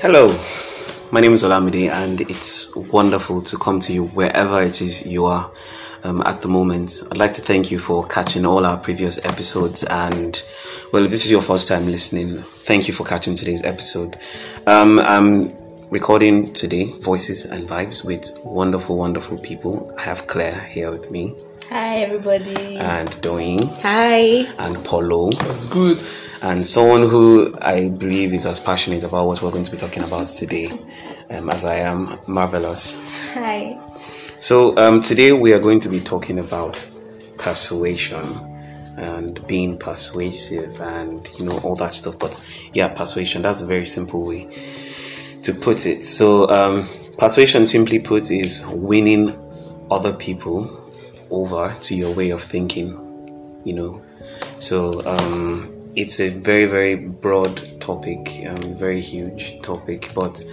Hello, 0.00 0.28
my 1.12 1.20
name 1.20 1.32
is 1.32 1.42
Olamide, 1.42 1.90
and 1.90 2.20
it's 2.22 2.74
wonderful 2.76 3.42
to 3.42 3.56
come 3.58 3.80
to 3.80 3.92
you 3.92 4.04
wherever 4.08 4.62
it 4.62 4.80
is 4.80 5.06
you 5.06 5.24
are 5.24 5.50
um, 6.04 6.22
at 6.22 6.40
the 6.40 6.48
moment. 6.48 7.02
I'd 7.10 7.16
like 7.18 7.32
to 7.34 7.42
thank 7.42 7.70
you 7.70 7.78
for 7.78 8.04
catching 8.04 8.46
all 8.46 8.64
our 8.64 8.78
previous 8.78 9.24
episodes, 9.24 9.84
and 9.84 10.40
well, 10.92 11.04
if 11.04 11.10
this 11.10 11.24
is 11.24 11.30
your 11.30 11.42
first 11.42 11.68
time 11.68 11.86
listening, 11.86 12.38
thank 12.42 12.86
you 12.88 12.94
for 12.94 13.04
catching 13.04 13.34
today's 13.34 13.64
episode. 13.64 14.16
Um, 14.66 14.98
I'm 15.00 15.52
recording 15.90 16.52
today 16.52 16.92
Voices 17.00 17.44
and 17.46 17.68
Vibes 17.68 18.04
with 18.04 18.38
wonderful, 18.44 18.96
wonderful 18.96 19.38
people. 19.38 19.92
I 19.98 20.02
have 20.02 20.26
Claire 20.26 20.60
here 20.60 20.90
with 20.90 21.10
me, 21.10 21.36
Hi, 21.70 21.98
everybody. 22.02 22.76
and 22.76 23.08
Doyin, 23.22 23.64
Hi. 23.82 24.46
and 24.64 24.84
Paulo. 24.84 25.30
That's 25.30 25.66
good. 25.66 25.98
And 26.42 26.66
someone 26.66 27.02
who 27.02 27.54
I 27.60 27.88
believe 27.88 28.32
is 28.32 28.46
as 28.46 28.60
passionate 28.60 29.02
about 29.02 29.26
what 29.26 29.42
we're 29.42 29.50
going 29.50 29.64
to 29.64 29.70
be 29.70 29.76
talking 29.76 30.04
about 30.04 30.28
today 30.28 30.70
um, 31.30 31.50
as 31.50 31.64
I 31.64 31.76
am, 31.76 32.18
Marvelous. 32.26 33.32
Hi. 33.34 33.78
So, 34.38 34.76
um, 34.76 35.00
today 35.00 35.32
we 35.32 35.52
are 35.52 35.58
going 35.58 35.80
to 35.80 35.88
be 35.88 36.00
talking 36.00 36.38
about 36.38 36.88
persuasion 37.38 38.24
and 38.96 39.44
being 39.46 39.78
persuasive 39.78 40.80
and 40.80 41.28
you 41.38 41.44
know 41.44 41.58
all 41.58 41.76
that 41.76 41.94
stuff. 41.94 42.18
But 42.18 42.38
yeah, 42.72 42.88
persuasion 42.88 43.42
that's 43.42 43.62
a 43.62 43.66
very 43.66 43.86
simple 43.86 44.24
way 44.24 44.48
to 45.42 45.52
put 45.52 45.86
it. 45.86 46.02
So, 46.02 46.48
um, 46.48 46.86
persuasion, 47.18 47.66
simply 47.66 47.98
put, 47.98 48.30
is 48.30 48.64
winning 48.68 49.36
other 49.90 50.12
people 50.12 50.70
over 51.30 51.74
to 51.80 51.94
your 51.96 52.14
way 52.14 52.30
of 52.30 52.42
thinking, 52.42 53.60
you 53.64 53.74
know. 53.74 54.02
So, 54.58 55.04
um, 55.04 55.77
it's 55.98 56.20
a 56.20 56.28
very, 56.28 56.66
very 56.66 56.94
broad 56.94 57.80
topic, 57.80 58.30
um, 58.46 58.76
very 58.76 59.00
huge 59.00 59.60
topic, 59.62 60.12
but 60.14 60.44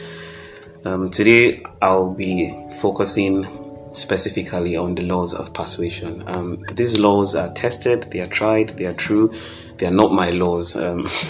um, 0.86 1.12
today 1.12 1.64
I'll 1.84 2.16
be 2.16 2.52
focusing 2.82 3.46
specifically 3.92 4.76
on 4.76 4.96
the 4.96 5.04
laws 5.04 5.36
of 5.36 5.54
persuasion. 5.54 6.24
Um, 6.26 6.64
these 6.74 7.00
laws 7.00 7.36
are 7.36 7.54
tested, 7.54 8.08
they 8.12 8.22
are 8.22 8.28
tried, 8.28 8.70
they 8.70 8.86
are 8.86 8.94
true. 8.94 9.32
They 9.78 9.86
are 9.86 9.92
not 9.92 10.14
my 10.14 10.32
laws. 10.32 10.76
Um, 10.76 11.06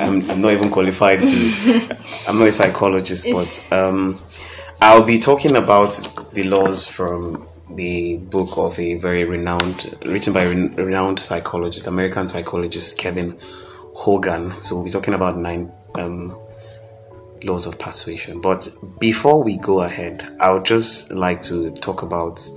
I'm, 0.00 0.28
I'm 0.28 0.40
not 0.40 0.52
even 0.52 0.70
qualified 0.70 1.20
to. 1.20 1.96
I'm 2.28 2.40
not 2.40 2.48
a 2.48 2.52
psychologist, 2.52 3.28
but 3.30 3.68
um, 3.70 4.20
I'll 4.80 5.06
be 5.06 5.18
talking 5.18 5.54
about 5.54 5.92
the 6.32 6.42
laws 6.42 6.88
from 6.88 7.46
the 7.70 8.16
book 8.16 8.56
of 8.56 8.78
a 8.78 8.94
very 8.94 9.24
renowned, 9.24 9.96
written 10.04 10.32
by 10.32 10.44
renowned 10.44 11.18
psychologist, 11.18 11.86
American 11.86 12.28
psychologist 12.28 12.98
Kevin 12.98 13.38
Hogan. 13.94 14.50
So 14.60 14.76
we'll 14.76 14.84
be 14.84 14.90
talking 14.90 15.14
about 15.14 15.36
nine 15.36 15.72
um, 15.96 16.38
laws 17.42 17.66
of 17.66 17.78
persuasion. 17.78 18.40
But 18.40 18.68
before 18.98 19.42
we 19.42 19.56
go 19.56 19.80
ahead, 19.80 20.36
I 20.40 20.50
would 20.50 20.64
just 20.64 21.10
like 21.10 21.40
to 21.42 21.70
talk 21.72 22.02
about 22.02 22.48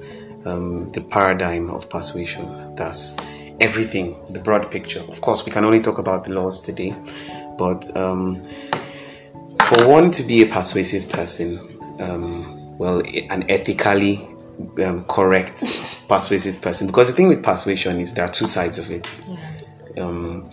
um, 0.46 0.88
the 0.90 1.02
paradigm 1.02 1.70
of 1.70 1.90
persuasion. 1.90 2.76
That's 2.76 3.16
everything, 3.60 4.18
the 4.30 4.40
broad 4.40 4.70
picture. 4.72 5.02
Of 5.02 5.22
course, 5.22 5.46
we 5.46 5.52
can 5.52 5.66
only 5.66 5.82
talk 5.82 5.98
about 5.98 6.26
the 6.26 6.34
laws 6.34 6.62
today, 6.62 6.96
but 7.58 7.96
um, 7.96 8.42
for 9.64 9.88
one 9.88 10.12
to 10.12 10.24
be 10.24 10.44
a 10.44 10.46
persuasive 10.46 11.10
person, 11.10 11.60
um, 12.00 12.78
well, 12.78 13.02
an 13.30 13.50
ethically 13.50 14.28
um, 14.84 15.04
correct 15.06 15.60
persuasive 16.08 16.62
person, 16.62 16.88
because 16.88 17.08
the 17.08 17.14
thing 17.14 17.28
with 17.28 17.44
persuasion 17.44 18.00
is 18.00 18.14
there 18.14 18.26
are 18.26 18.32
two 18.32 18.46
sides 18.46 18.80
of 18.80 18.92
it. 18.92 19.20
Um, 19.98 20.52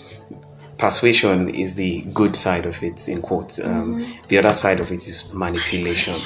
persuasion 0.79 1.49
is 1.49 1.75
the 1.75 2.03
good 2.13 2.35
side 2.37 2.67
of 2.67 2.83
it, 2.83 3.09
in 3.09 3.23
quotes. 3.23 3.59
Um, 3.65 4.05
The 4.29 4.39
other 4.39 4.53
side 4.53 4.81
of 4.81 4.91
it 4.91 5.07
is 5.07 5.33
manipulation. 5.35 6.17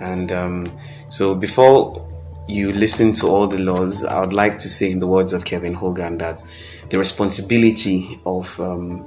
And 0.00 0.32
um, 0.32 0.78
so, 1.08 1.34
before 1.34 2.06
you 2.48 2.72
listen 2.72 3.12
to 3.12 3.28
all 3.28 3.46
the 3.46 3.58
laws, 3.58 4.04
I 4.04 4.20
would 4.20 4.32
like 4.32 4.58
to 4.58 4.68
say, 4.68 4.90
in 4.90 4.98
the 4.98 5.06
words 5.06 5.32
of 5.32 5.44
Kevin 5.44 5.74
Hogan, 5.74 6.18
that 6.18 6.42
the 6.88 6.98
responsibility 6.98 8.20
of 8.26 8.58
um, 8.60 9.06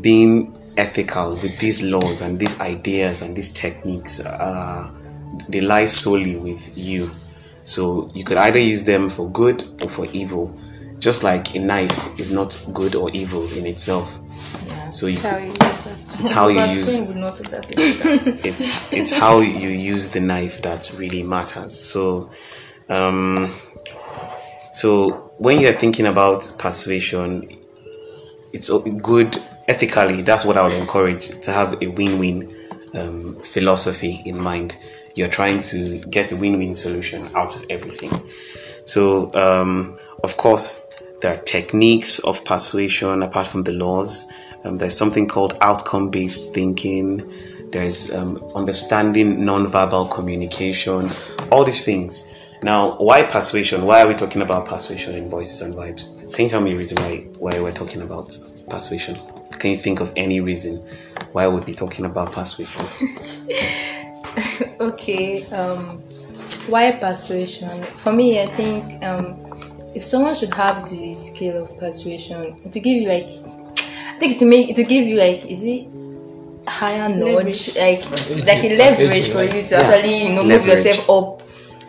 being 0.00 0.56
ethical 0.76 1.30
with 1.30 1.58
these 1.58 1.82
laws 1.82 2.20
and 2.20 2.38
these 2.38 2.60
ideas 2.60 3.22
and 3.22 3.36
these 3.36 3.52
techniques 3.52 4.24
uh, 4.24 4.90
they 5.48 5.60
lie 5.60 5.86
solely 5.86 6.36
with 6.36 6.76
you 6.76 7.10
so 7.64 8.10
you 8.14 8.24
could 8.24 8.36
either 8.38 8.58
use 8.58 8.84
them 8.84 9.08
for 9.08 9.30
good 9.30 9.62
or 9.82 9.88
for 9.88 10.06
evil 10.12 10.54
just 10.98 11.22
like 11.22 11.54
a 11.54 11.58
knife 11.58 12.18
is 12.20 12.30
not 12.30 12.62
good 12.72 12.94
or 12.94 13.10
evil 13.10 13.50
in 13.52 13.66
itself 13.66 14.18
so 14.90 15.06
you, 15.06 15.18
How 15.20 15.36
you 15.38 15.46
use 15.46 15.86
it. 15.86 15.98
it's 15.98 16.30
how 16.30 16.48
you 16.48 16.60
use 16.62 16.96
Queen 16.96 17.08
would 17.08 17.16
not 17.16 17.36
that. 17.36 17.64
it's 18.44 18.92
it's 18.92 19.12
how 19.12 19.38
you 19.38 19.68
use 19.68 20.08
the 20.08 20.20
knife 20.20 20.62
that 20.62 20.90
really 20.96 21.22
matters. 21.22 21.78
So, 21.78 22.30
um, 22.88 23.54
so 24.72 25.32
when 25.38 25.60
you're 25.60 25.74
thinking 25.74 26.06
about 26.06 26.52
persuasion, 26.58 27.56
it's 28.52 28.68
good 29.00 29.36
ethically. 29.68 30.22
That's 30.22 30.44
what 30.44 30.56
I 30.56 30.62
would 30.66 30.72
encourage 30.76 31.28
to 31.40 31.52
have 31.52 31.80
a 31.80 31.86
win-win 31.86 32.52
um, 32.94 33.36
philosophy 33.42 34.22
in 34.26 34.42
mind. 34.42 34.76
You're 35.14 35.28
trying 35.28 35.62
to 35.62 35.98
get 36.10 36.32
a 36.32 36.36
win-win 36.36 36.74
solution 36.74 37.26
out 37.34 37.56
of 37.56 37.64
everything. 37.68 38.10
So, 38.84 39.32
um, 39.34 39.98
of 40.22 40.36
course, 40.36 40.86
there 41.20 41.34
are 41.34 41.42
techniques 41.42 42.18
of 42.20 42.44
persuasion 42.44 43.22
apart 43.22 43.46
from 43.46 43.64
the 43.64 43.72
laws. 43.72 44.30
Um, 44.64 44.78
there's 44.78 44.96
something 44.96 45.28
called 45.28 45.56
outcome 45.60 46.10
based 46.10 46.54
thinking, 46.54 47.30
there's 47.72 48.12
um, 48.12 48.42
understanding 48.54 49.44
non-verbal 49.44 50.06
communication, 50.06 51.08
all 51.52 51.64
these 51.64 51.84
things. 51.84 52.26
Now, 52.62 52.98
why 52.98 53.22
persuasion? 53.22 53.86
Why 53.86 54.02
are 54.02 54.08
we 54.08 54.14
talking 54.14 54.42
about 54.42 54.66
persuasion 54.66 55.14
in 55.14 55.30
Voices 55.30 55.62
and 55.62 55.74
Vibes? 55.74 56.34
Can 56.34 56.44
you 56.44 56.50
tell 56.50 56.60
me 56.60 56.72
a 56.72 56.76
reason 56.76 56.96
why, 57.02 57.28
why 57.38 57.60
we're 57.60 57.72
talking 57.72 58.02
about 58.02 58.36
persuasion? 58.68 59.16
Can 59.52 59.70
you 59.70 59.76
think 59.76 60.00
of 60.00 60.12
any 60.16 60.40
reason 60.40 60.76
why 61.32 61.48
we'd 61.48 61.64
be 61.64 61.74
talking 61.74 62.04
about 62.04 62.32
persuasion? 62.32 62.84
okay. 64.80 65.44
Um, 65.46 65.98
why 66.68 66.92
persuasion? 66.92 67.82
For 67.96 68.12
me, 68.12 68.40
I 68.40 68.46
think 68.54 69.04
um, 69.04 69.36
if 69.94 70.02
someone 70.02 70.34
should 70.34 70.54
have 70.54 70.88
the 70.88 71.14
skill 71.14 71.64
of 71.64 71.76
persuasion, 71.78 72.56
to 72.56 72.80
give 72.80 73.02
you 73.02 73.06
like, 73.06 73.28
I 73.28 74.16
think 74.18 74.32
it's 74.32 74.40
to 74.40 74.46
make 74.46 74.74
to 74.76 74.84
give 74.84 75.06
you 75.06 75.16
like, 75.16 75.44
is 75.46 75.64
it 75.64 75.88
higher 76.66 77.08
knowledge, 77.08 77.76
like 77.76 78.02
like 78.46 78.64
a 78.64 78.76
leverage 78.76 79.30
for 79.30 79.42
you 79.42 79.66
to 79.68 79.76
actually 79.76 80.28
you 80.28 80.34
know 80.34 80.44
move 80.44 80.66
yourself 80.66 81.08
up 81.10 81.42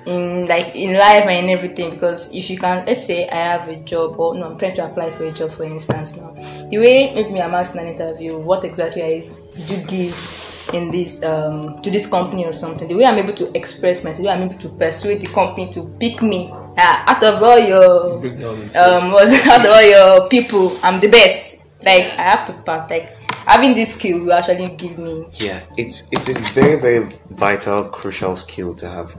in 0.08 0.48
like 0.48 0.76
in 0.76 0.98
life 0.98 1.26
and 1.26 1.46
in 1.46 1.50
everything 1.50 1.92
because 1.92 2.34
if 2.34 2.50
you 2.50 2.58
can 2.58 2.84
let's 2.86 3.06
say 3.06 3.30
I 3.30 3.36
have 3.36 3.70
a 3.70 3.76
job 3.76 4.20
or 4.20 4.34
no 4.36 4.48
I'm 4.48 4.58
trying 4.58 4.74
to 4.76 4.86
apply 4.86 5.12
for 5.12 5.26
a 5.26 5.32
job 5.32 5.52
for 5.52 5.64
instance 5.64 6.16
now 6.16 6.32
the 6.70 6.78
way 6.80 7.14
maybe 7.14 7.40
I'm 7.40 7.54
asked 7.54 7.76
in 7.76 7.82
an 7.82 7.88
interview 7.94 8.38
what 8.38 8.64
exactly 8.64 9.04
I 9.04 9.22
do 9.68 9.86
give 9.86 10.41
in 10.74 10.92
this 10.92 11.24
um 11.24 11.82
to 11.82 11.90
this 11.92 12.06
company 12.08 12.46
or 12.46 12.54
something 12.54 12.88
the 12.88 12.96
way 12.96 13.06
I'm 13.06 13.18
able 13.18 13.34
to 13.34 13.56
express 13.58 14.04
myself 14.04 14.18
the 14.18 14.24
way 14.26 14.30
I'm 14.32 14.44
able 14.50 14.60
to 14.60 14.70
persuade 14.70 15.22
the 15.22 15.28
company 15.28 15.72
to 15.74 15.88
pick 16.00 16.22
me 16.22 16.50
uh, 16.52 17.04
out 17.08 17.24
of 17.24 17.42
all 17.44 17.60
your 17.60 18.20
Break 18.20 18.40
down 18.40 18.60
the 18.68 18.80
um 19.04 19.12
what's 19.12 19.46
out 19.54 19.60
of 19.62 19.72
all 19.72 19.84
your 19.84 20.30
people 20.30 20.76
I'm 20.84 21.00
the 21.00 21.10
best. 21.10 21.58
Like 21.84 22.12
I 22.12 22.22
have 22.22 22.46
to 22.46 22.54
pass 22.64 22.90
like 22.92 23.10
having 23.48 23.74
this 23.74 23.96
skill 23.96 24.24
will 24.24 24.34
actually 24.34 24.68
give 24.78 24.98
me. 25.00 25.26
Yeah, 25.34 25.60
it's 25.78 26.12
it's 26.14 26.30
a 26.30 26.34
very 26.54 26.80
very 26.80 27.10
vital, 27.32 27.86
crucial 27.86 28.36
skill 28.36 28.76
to 28.76 28.88
have. 28.88 29.16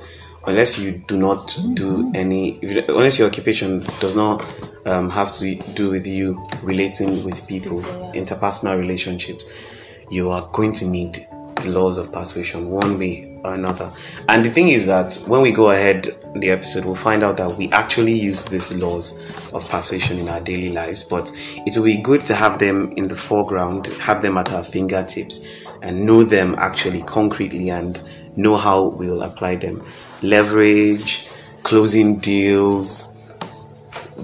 Unless 0.46 0.78
you 0.80 0.92
do 1.06 1.16
not 1.16 1.56
do 1.74 2.10
any, 2.14 2.58
you- 2.62 2.84
unless 2.88 3.18
your 3.18 3.28
occupation 3.28 3.78
does 4.00 4.16
not 4.16 4.42
um, 4.86 5.08
have 5.10 5.32
to 5.34 5.54
do 5.74 5.90
with 5.90 6.04
you 6.06 6.44
relating 6.62 7.24
with 7.24 7.46
people, 7.46 7.80
interpersonal 8.12 8.76
relationships, 8.78 9.44
you 10.10 10.30
are 10.30 10.48
going 10.52 10.72
to 10.74 10.86
need 10.86 11.18
the 11.62 11.70
laws 11.70 11.98
of 11.98 12.12
persuasion 12.12 12.70
one 12.70 12.98
way 12.98 13.38
or 13.44 13.54
another. 13.54 13.92
And 14.28 14.44
the 14.44 14.50
thing 14.50 14.68
is 14.68 14.86
that 14.86 15.14
when 15.26 15.42
we 15.42 15.52
go 15.52 15.70
ahead 15.70 16.16
the 16.34 16.50
episode, 16.50 16.84
we'll 16.84 16.94
find 16.94 17.22
out 17.22 17.36
that 17.36 17.56
we 17.56 17.70
actually 17.72 18.12
use 18.12 18.46
these 18.46 18.76
laws 18.76 19.18
of 19.52 19.68
persuasion 19.68 20.18
in 20.18 20.28
our 20.28 20.40
daily 20.40 20.70
lives, 20.72 21.02
but 21.02 21.30
it 21.66 21.76
will 21.76 21.84
be 21.84 22.00
good 22.00 22.22
to 22.22 22.34
have 22.34 22.58
them 22.58 22.92
in 22.92 23.08
the 23.08 23.16
foreground, 23.16 23.86
have 23.86 24.22
them 24.22 24.38
at 24.38 24.52
our 24.52 24.64
fingertips, 24.64 25.64
and 25.82 26.06
know 26.06 26.22
them 26.22 26.54
actually 26.58 27.02
concretely 27.02 27.70
and 27.70 28.00
know 28.36 28.56
how 28.56 28.84
we 28.84 29.08
will 29.08 29.22
apply 29.22 29.56
them. 29.56 29.82
Leverage, 30.22 31.28
closing 31.62 32.18
deals, 32.18 33.16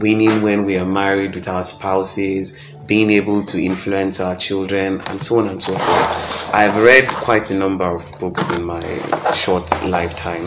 winning 0.01 0.43
when 0.43 0.65
we 0.65 0.79
are 0.79 0.87
married 0.87 1.35
with 1.35 1.49
our 1.49 1.65
spouses, 1.65 2.68
being 2.89 3.11
able 3.11 3.45
to 3.45 3.63
influence 3.63 4.19
our 4.19 4.35
children, 4.35 5.01
and 5.09 5.23
so 5.23 5.39
on 5.39 5.47
and 5.47 5.63
so 5.63 5.73
forth. 5.73 6.55
I've 6.55 6.75
read 6.83 7.07
quite 7.07 7.51
a 7.53 7.55
number 7.55 7.85
of 7.85 8.11
books 8.19 8.51
in 8.57 8.65
my 8.65 8.83
short 9.35 9.71
lifetime, 9.85 10.47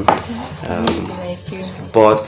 um, 0.68 1.92
but 1.94 2.26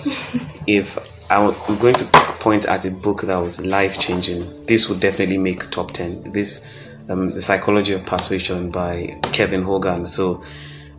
if 0.67 0.97
I'm 1.29 1.53
going 1.79 1.95
to 1.95 2.05
point 2.39 2.65
at 2.65 2.85
a 2.85 2.91
book 2.91 3.23
that 3.23 3.37
was 3.37 3.65
life 3.65 3.99
changing, 3.99 4.65
this 4.67 4.87
would 4.87 4.99
definitely 4.99 5.39
make 5.39 5.71
top 5.71 5.91
10. 5.91 6.31
This 6.31 6.79
um, 7.09 7.31
The 7.31 7.41
Psychology 7.41 7.93
of 7.93 8.05
Persuasion 8.05 8.69
by 8.69 9.19
Kevin 9.31 9.63
Hogan. 9.63 10.07
So 10.07 10.43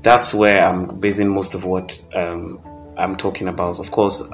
that's 0.02 0.34
where 0.34 0.67
I'm 0.67 0.99
basing 0.99 1.28
most 1.28 1.55
of 1.55 1.64
what 1.64 2.05
um, 2.14 2.60
I'm 2.99 3.14
talking 3.17 3.46
about. 3.46 3.78
Of 3.78 3.90
course, 3.93 4.28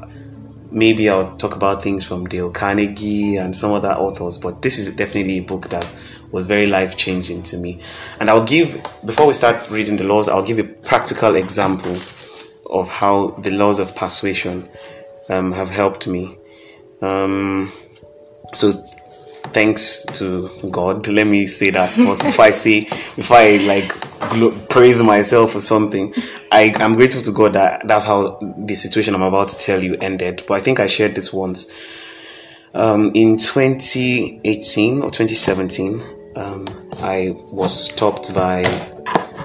maybe 0.71 1.09
I'll 1.09 1.37
talk 1.37 1.57
about 1.57 1.83
things 1.83 2.05
from 2.05 2.27
Dale 2.27 2.51
Carnegie 2.51 3.37
and 3.37 3.57
some 3.57 3.73
other 3.73 3.91
authors, 3.91 4.39
but 4.39 4.63
this 4.63 4.79
is 4.79 4.95
definitely 4.95 5.39
a 5.39 5.43
book 5.43 5.69
that 5.69 5.85
was 6.33 6.47
very 6.47 6.67
life 6.67 6.97
changing 6.97 7.43
to 7.45 7.57
me. 7.57 7.81
And 8.21 8.31
I'll 8.31 8.45
give, 8.45 8.83
before 9.05 9.27
we 9.27 9.33
start 9.33 9.69
reading 9.71 9.97
the 9.97 10.05
laws, 10.05 10.29
I'll 10.29 10.47
give 10.47 10.59
a 10.59 10.65
practical 10.65 11.37
example 11.37 11.97
of 12.67 12.89
how 12.89 13.31
the 13.39 13.51
laws 13.51 13.79
of 13.79 13.95
persuasion 13.97 14.69
um, 15.29 15.53
have 15.53 15.71
helped 15.71 16.07
me. 16.07 16.39
Um, 17.03 17.73
so, 18.53 18.73
thanks 19.53 20.05
to 20.15 20.51
God, 20.71 21.07
let 21.09 21.27
me 21.27 21.47
say 21.47 21.71
that 21.71 21.95
first 21.95 22.25
if 22.25 22.39
I 22.41 22.51
say, 22.51 22.81
before 23.17 23.37
I 23.37 23.57
like 23.59 23.93
praise 24.69 25.03
myself 25.03 25.53
for 25.53 25.61
something. 25.61 26.15
I, 26.53 26.73
I'm 26.77 26.95
grateful 26.95 27.23
to 27.23 27.33
God 27.33 27.55
that 27.55 27.87
that's 27.87 28.05
how 28.05 28.39
the 28.59 28.75
situation 28.75 29.15
I'm 29.15 29.23
about 29.23 29.49
to 29.51 29.59
tell 29.59 29.83
you 29.83 29.97
ended. 30.01 30.45
But 30.47 30.55
I 30.55 30.61
think 30.61 30.81
I 30.81 30.87
shared 30.87 31.15
this 31.15 31.33
once. 31.33 31.71
Um, 32.75 33.11
in 33.15 33.39
2018 33.39 35.03
or 35.03 35.11
2017, 35.11 36.03
um, 36.37 36.67
I 37.01 37.35
was 37.51 37.87
stopped 37.87 38.33
by 38.35 38.63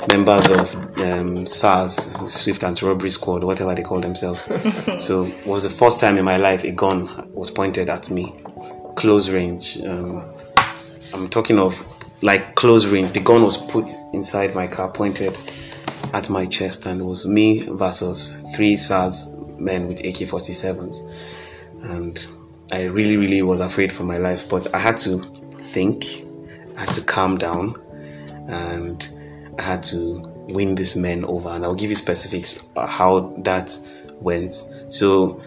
members 0.07 0.49
of 0.49 0.97
um, 0.99 1.45
SARS, 1.47 2.11
Swift 2.31 2.63
Anti-Robbery 2.63 3.09
Squad, 3.09 3.43
whatever 3.43 3.73
they 3.73 3.81
call 3.81 3.99
themselves. 3.99 4.43
so 5.03 5.25
it 5.25 5.47
was 5.47 5.63
the 5.63 5.69
first 5.69 5.99
time 5.99 6.17
in 6.17 6.25
my 6.25 6.37
life 6.37 6.63
a 6.63 6.71
gun 6.71 7.31
was 7.33 7.49
pointed 7.49 7.89
at 7.89 8.11
me, 8.11 8.35
close 8.95 9.29
range. 9.29 9.81
Um, 9.81 10.31
I'm 11.13 11.29
talking 11.29 11.59
of 11.59 11.81
like 12.21 12.55
close 12.55 12.87
range. 12.87 13.11
The 13.11 13.19
gun 13.19 13.43
was 13.43 13.57
put 13.57 13.89
inside 14.13 14.55
my 14.55 14.67
car, 14.67 14.91
pointed 14.91 15.37
at 16.13 16.29
my 16.29 16.45
chest, 16.45 16.85
and 16.85 17.01
it 17.01 17.03
was 17.03 17.27
me 17.27 17.61
versus 17.61 18.43
three 18.55 18.77
SARS 18.77 19.31
men 19.57 19.87
with 19.87 19.99
AK-47s. 19.99 20.97
And 21.83 22.27
I 22.71 22.85
really, 22.85 23.17
really 23.17 23.41
was 23.41 23.59
afraid 23.59 23.91
for 23.91 24.03
my 24.03 24.17
life, 24.17 24.49
but 24.49 24.73
I 24.73 24.79
had 24.79 24.97
to 24.97 25.21
think 25.71 26.05
I 26.77 26.81
had 26.81 26.93
to 26.95 27.01
calm 27.01 27.37
down 27.37 27.75
and 28.47 29.07
I 29.59 29.61
had 29.61 29.83
to 29.83 30.21
win 30.49 30.75
these 30.75 30.95
men 30.95 31.25
over. 31.25 31.49
And 31.49 31.63
I'll 31.63 31.75
give 31.75 31.89
you 31.89 31.95
specifics 31.95 32.67
how 32.75 33.35
that 33.39 33.77
went. 34.19 34.53
So 34.89 35.41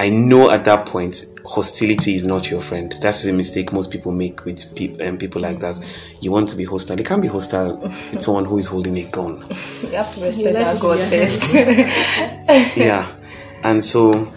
I 0.00 0.08
know 0.08 0.50
at 0.50 0.64
that 0.64 0.86
point 0.86 1.24
hostility 1.44 2.14
is 2.14 2.24
not 2.24 2.50
your 2.50 2.62
friend. 2.62 2.94
That's 3.00 3.26
a 3.26 3.32
mistake 3.32 3.72
most 3.72 3.90
people 3.90 4.12
make 4.12 4.44
with 4.44 4.74
pe- 4.74 4.98
um, 5.06 5.18
people 5.18 5.42
like 5.42 5.60
that. 5.60 5.78
You 6.20 6.30
want 6.30 6.48
to 6.50 6.56
be 6.56 6.64
hostile. 6.64 6.98
You 6.98 7.04
can't 7.04 7.22
be 7.22 7.28
hostile 7.28 7.76
with 7.76 8.22
someone 8.22 8.44
who 8.44 8.58
is 8.58 8.66
holding 8.66 8.96
a 8.98 9.04
gun. 9.04 9.42
You 9.82 9.90
have 9.90 10.14
to 10.14 10.20
respect 10.24 10.54
that 10.54 10.80
God 10.80 10.98
first. 11.00 11.54
yeah. 12.76 13.10
And 13.62 13.84
so 13.84 14.32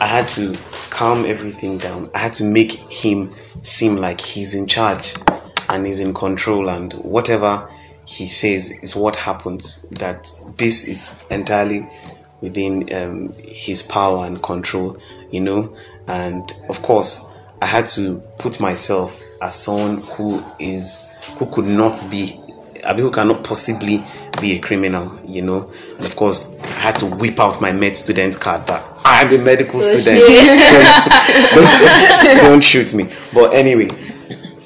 I 0.00 0.06
had 0.06 0.28
to 0.28 0.56
calm 0.90 1.24
everything 1.24 1.78
down. 1.78 2.10
I 2.14 2.18
had 2.18 2.32
to 2.34 2.44
make 2.44 2.72
him 2.72 3.30
seem 3.62 3.96
like 3.96 4.20
he's 4.20 4.54
in 4.54 4.66
charge 4.66 5.14
and 5.68 5.86
he's 5.86 6.00
in 6.00 6.14
control 6.14 6.68
and 6.68 6.92
whatever 6.94 7.68
he 8.06 8.26
says 8.26 8.70
is 8.82 8.94
what 8.94 9.16
happens 9.16 9.82
that 9.90 10.30
this 10.58 10.86
is 10.86 11.24
entirely 11.30 11.88
within 12.40 12.92
um, 12.94 13.32
his 13.38 13.82
power 13.82 14.26
and 14.26 14.42
control 14.42 14.98
you 15.30 15.40
know 15.40 15.74
and 16.08 16.52
of 16.68 16.80
course 16.82 17.30
i 17.62 17.66
had 17.66 17.86
to 17.86 18.22
put 18.38 18.60
myself 18.60 19.22
as 19.40 19.54
someone 19.54 19.98
who 20.16 20.42
is 20.58 21.10
who 21.38 21.46
could 21.46 21.66
not 21.66 21.98
be 22.10 22.38
I 22.84 22.92
mean, 22.92 23.02
who 23.02 23.10
cannot 23.10 23.44
possibly 23.44 24.02
be 24.40 24.52
a 24.52 24.58
criminal, 24.58 25.10
you 25.24 25.42
know. 25.42 25.70
And 25.96 26.04
of 26.04 26.16
course, 26.16 26.54
I 26.60 26.80
had 26.80 26.96
to 26.96 27.06
whip 27.06 27.40
out 27.40 27.60
my 27.60 27.72
med 27.72 27.96
student 27.96 28.38
card 28.38 28.66
that 28.68 28.84
I'm 29.04 29.32
a 29.32 29.38
medical 29.38 29.80
oh, 29.80 29.82
student. 29.82 30.20
don't, 31.54 32.42
don't 32.42 32.64
shoot 32.64 32.94
me. 32.94 33.04
But 33.32 33.54
anyway, 33.54 33.88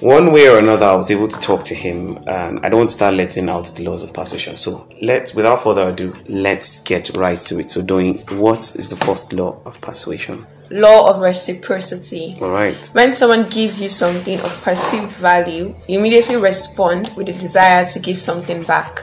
one 0.00 0.32
way 0.32 0.48
or 0.48 0.58
another, 0.58 0.86
I 0.86 0.94
was 0.94 1.10
able 1.10 1.28
to 1.28 1.40
talk 1.40 1.64
to 1.64 1.74
him, 1.74 2.18
and 2.26 2.64
I 2.64 2.68
don't 2.68 2.88
start 2.88 3.14
letting 3.14 3.48
out 3.48 3.66
the 3.66 3.84
laws 3.84 4.02
of 4.02 4.12
persuasion. 4.12 4.56
So 4.56 4.88
let's, 5.02 5.34
without 5.34 5.62
further 5.62 5.90
ado, 5.90 6.14
let's 6.28 6.80
get 6.82 7.10
right 7.16 7.38
to 7.38 7.60
it. 7.60 7.70
So, 7.70 7.82
Doyin 7.82 8.40
what 8.40 8.58
is 8.58 8.88
the 8.88 8.96
first 8.96 9.32
law 9.32 9.60
of 9.64 9.80
persuasion? 9.80 10.46
Law 10.70 11.10
of 11.10 11.20
reciprocity. 11.20 12.34
All 12.40 12.50
right. 12.50 12.86
When 12.92 13.14
someone 13.14 13.48
gives 13.48 13.80
you 13.80 13.88
something 13.88 14.38
of 14.40 14.62
perceived 14.62 15.12
value, 15.12 15.74
you 15.88 15.98
immediately 15.98 16.36
respond 16.36 17.10
with 17.16 17.28
a 17.28 17.32
desire 17.32 17.86
to 17.86 17.98
give 17.98 18.18
something 18.18 18.62
back. 18.64 19.00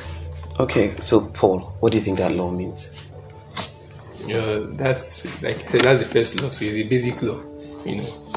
Okay, 0.60 0.96
so 1.00 1.22
Paul, 1.28 1.60
what 1.80 1.92
do 1.92 1.98
you 1.98 2.04
think 2.04 2.18
that 2.20 2.32
law 2.32 2.52
means? 2.52 3.10
Yeah, 4.26 4.60
that's 4.72 5.42
like 5.42 5.60
I 5.60 5.64
said, 5.64 5.82
that's 5.82 6.02
the 6.04 6.08
first 6.08 6.42
law. 6.42 6.50
So 6.50 6.66
it's 6.66 6.78
a 6.78 6.84
basic 6.84 7.22
law, 7.22 7.42
you 7.84 7.98
know 7.98 8.36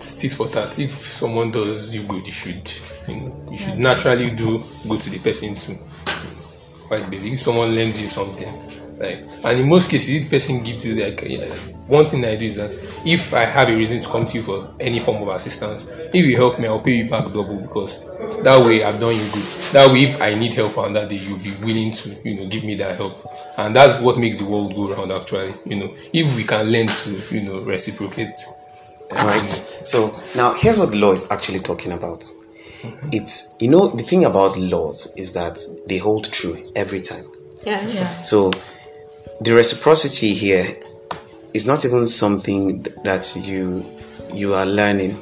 it's 0.00 0.14
tit 0.14 0.32
for 0.32 0.48
tat. 0.48 0.78
If 0.78 0.90
someone 1.12 1.50
does 1.50 1.94
you 1.94 2.02
good, 2.04 2.26
you 2.26 2.32
should 2.32 2.72
you 3.06 3.16
know 3.16 3.48
you 3.50 3.56
should 3.56 3.78
naturally 3.78 4.30
do 4.30 4.64
good 4.88 5.00
to 5.02 5.10
the 5.10 5.18
person 5.18 5.54
too. 5.54 5.78
Quite 6.88 7.08
basic. 7.10 7.34
If 7.34 7.40
someone 7.40 7.74
lends 7.74 8.00
you 8.00 8.08
something, 8.08 8.52
like 8.98 9.24
and 9.44 9.60
in 9.60 9.68
most 9.68 9.90
cases, 9.90 10.16
if 10.16 10.24
the 10.24 10.30
person 10.30 10.62
gives 10.62 10.86
you 10.86 10.96
like 10.96 11.22
yeah, 11.22 11.54
one 11.90 12.08
thing 12.08 12.24
I 12.24 12.36
do 12.36 12.46
is 12.46 12.56
that 12.56 12.72
if 13.04 13.34
I 13.34 13.44
have 13.44 13.68
a 13.68 13.74
reason 13.74 13.98
to 14.00 14.08
come 14.08 14.24
to 14.24 14.38
you 14.38 14.42
for 14.44 14.74
any 14.80 15.00
form 15.00 15.22
of 15.22 15.28
assistance, 15.28 15.90
if 15.90 16.24
you 16.24 16.36
help 16.36 16.58
me, 16.58 16.68
I'll 16.68 16.80
pay 16.80 16.92
you 16.92 17.08
back 17.08 17.24
double 17.32 17.56
because 17.56 18.06
that 18.42 18.64
way 18.64 18.84
I've 18.84 18.98
done 18.98 19.14
you 19.14 19.30
good. 19.32 19.44
That 19.72 19.90
way, 19.92 20.04
if 20.04 20.20
I 20.22 20.34
need 20.34 20.54
help 20.54 20.78
on 20.78 20.92
that 20.94 21.08
day, 21.08 21.16
you'll 21.16 21.38
be 21.38 21.52
willing 21.62 21.90
to 21.90 22.28
you 22.28 22.36
know 22.36 22.46
give 22.46 22.64
me 22.64 22.76
that 22.76 22.96
help, 22.96 23.14
and 23.58 23.74
that's 23.74 24.00
what 24.00 24.18
makes 24.18 24.38
the 24.38 24.44
world 24.44 24.74
go 24.74 24.94
round. 24.94 25.12
Actually, 25.12 25.54
you 25.66 25.76
know, 25.76 25.94
if 26.12 26.34
we 26.36 26.44
can 26.44 26.70
learn 26.70 26.86
to 26.86 27.34
you 27.34 27.40
know 27.40 27.60
reciprocate 27.60 28.36
all 29.16 29.26
right. 29.26 29.46
So 29.84 30.12
now 30.36 30.54
here's 30.54 30.78
what 30.78 30.92
the 30.92 30.96
law 30.96 31.12
is 31.12 31.30
actually 31.30 31.60
talking 31.60 31.92
about. 31.92 32.24
It's 33.12 33.56
you 33.58 33.68
know 33.68 33.88
the 33.88 34.02
thing 34.02 34.24
about 34.24 34.56
laws 34.56 35.12
is 35.16 35.32
that 35.32 35.58
they 35.86 35.98
hold 35.98 36.30
true 36.32 36.62
every 36.76 37.00
time. 37.00 37.24
Yeah. 37.64 37.86
Yeah. 37.88 38.22
So 38.22 38.50
the 39.40 39.52
reciprocity 39.52 40.32
here 40.34 40.64
is 41.54 41.66
not 41.66 41.84
even 41.84 42.06
something 42.06 42.82
that 43.04 43.36
you 43.36 43.84
you 44.32 44.54
are 44.54 44.66
learning. 44.66 45.16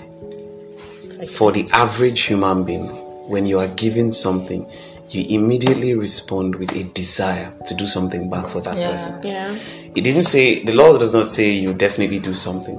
For 1.37 1.51
the 1.51 1.69
average 1.73 2.23
human 2.23 2.65
being, 2.65 2.87
when 3.29 3.45
you 3.45 3.59
are 3.59 3.67
given 3.75 4.13
something, 4.13 4.71
you 5.09 5.25
immediately 5.29 5.95
respond 5.95 6.55
with 6.55 6.77
a 6.77 6.85
desire 6.85 7.53
to 7.67 7.75
do 7.75 7.87
something 7.87 8.31
back 8.31 8.49
for 8.49 8.61
that 8.61 8.79
yeah. 8.79 8.91
person. 8.91 9.23
Yeah. 9.25 9.53
It 9.97 10.03
didn't 10.03 10.25
say 10.25 10.63
the 10.63 10.75
law 10.75 10.97
does 10.97 11.15
not 11.15 11.29
say 11.29 11.51
you 11.51 11.75
definitely 11.75 12.21
do 12.21 12.35
something 12.35 12.79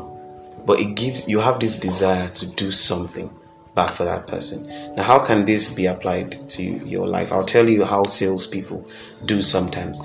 but 0.70 0.80
it 0.80 0.94
gives 0.94 1.28
you 1.28 1.40
have 1.40 1.60
this 1.60 1.78
desire 1.78 2.30
to 2.30 2.48
do 2.52 2.70
something 2.70 3.34
back 3.74 3.92
for 3.96 4.04
that 4.04 4.28
person. 4.28 4.64
Now, 4.96 5.02
how 5.02 5.18
can 5.18 5.44
this 5.44 5.72
be 5.72 5.88
applied 5.88 6.48
to 6.50 6.64
your 6.64 7.08
life? 7.08 7.32
I'll 7.32 7.44
tell 7.44 7.68
you 7.68 7.84
how 7.84 8.04
salespeople 8.04 8.88
do 9.26 9.42
sometimes. 9.42 10.00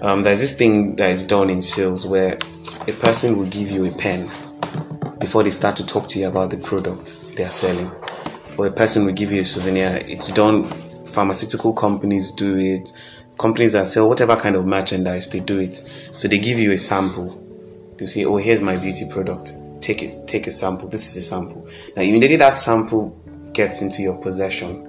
Um, 0.00 0.22
there's 0.22 0.40
this 0.40 0.56
thing 0.56 0.96
that 0.96 1.10
is 1.10 1.26
done 1.26 1.50
in 1.50 1.60
sales 1.60 2.06
where 2.06 2.38
a 2.88 2.92
person 2.92 3.36
will 3.36 3.46
give 3.46 3.70
you 3.70 3.84
a 3.84 3.92
pen 3.92 4.26
before 5.18 5.42
they 5.42 5.50
start 5.50 5.76
to 5.76 5.86
talk 5.86 6.08
to 6.08 6.18
you 6.18 6.26
about 6.26 6.50
the 6.50 6.56
product 6.56 7.36
they 7.36 7.44
are 7.44 7.50
selling, 7.50 7.90
or 8.56 8.66
a 8.66 8.72
person 8.72 9.04
will 9.04 9.12
give 9.12 9.30
you 9.30 9.42
a 9.42 9.44
souvenir. 9.44 10.02
It's 10.06 10.32
done. 10.32 10.64
Pharmaceutical 11.06 11.72
companies 11.74 12.32
do 12.32 12.56
it. 12.56 12.92
Companies 13.38 13.72
that 13.74 13.88
sell 13.88 14.08
whatever 14.08 14.36
kind 14.36 14.56
of 14.56 14.66
merchandise 14.66 15.28
they 15.28 15.40
do 15.40 15.58
it. 15.58 15.76
So 15.76 16.28
they 16.28 16.38
give 16.38 16.58
you 16.58 16.72
a 16.72 16.78
sample. 16.78 17.44
You 18.00 18.06
say, 18.06 18.24
"Oh, 18.24 18.36
here's 18.36 18.62
my 18.62 18.76
beauty 18.76 19.08
product." 19.10 19.52
take 19.80 20.02
it 20.02 20.12
take 20.26 20.46
a 20.46 20.50
sample 20.50 20.88
this 20.88 21.08
is 21.08 21.16
a 21.16 21.22
sample 21.22 21.66
now 21.96 22.02
immediately 22.02 22.36
that 22.36 22.56
sample 22.56 23.10
gets 23.52 23.80
into 23.80 24.02
your 24.02 24.16
possession 24.18 24.84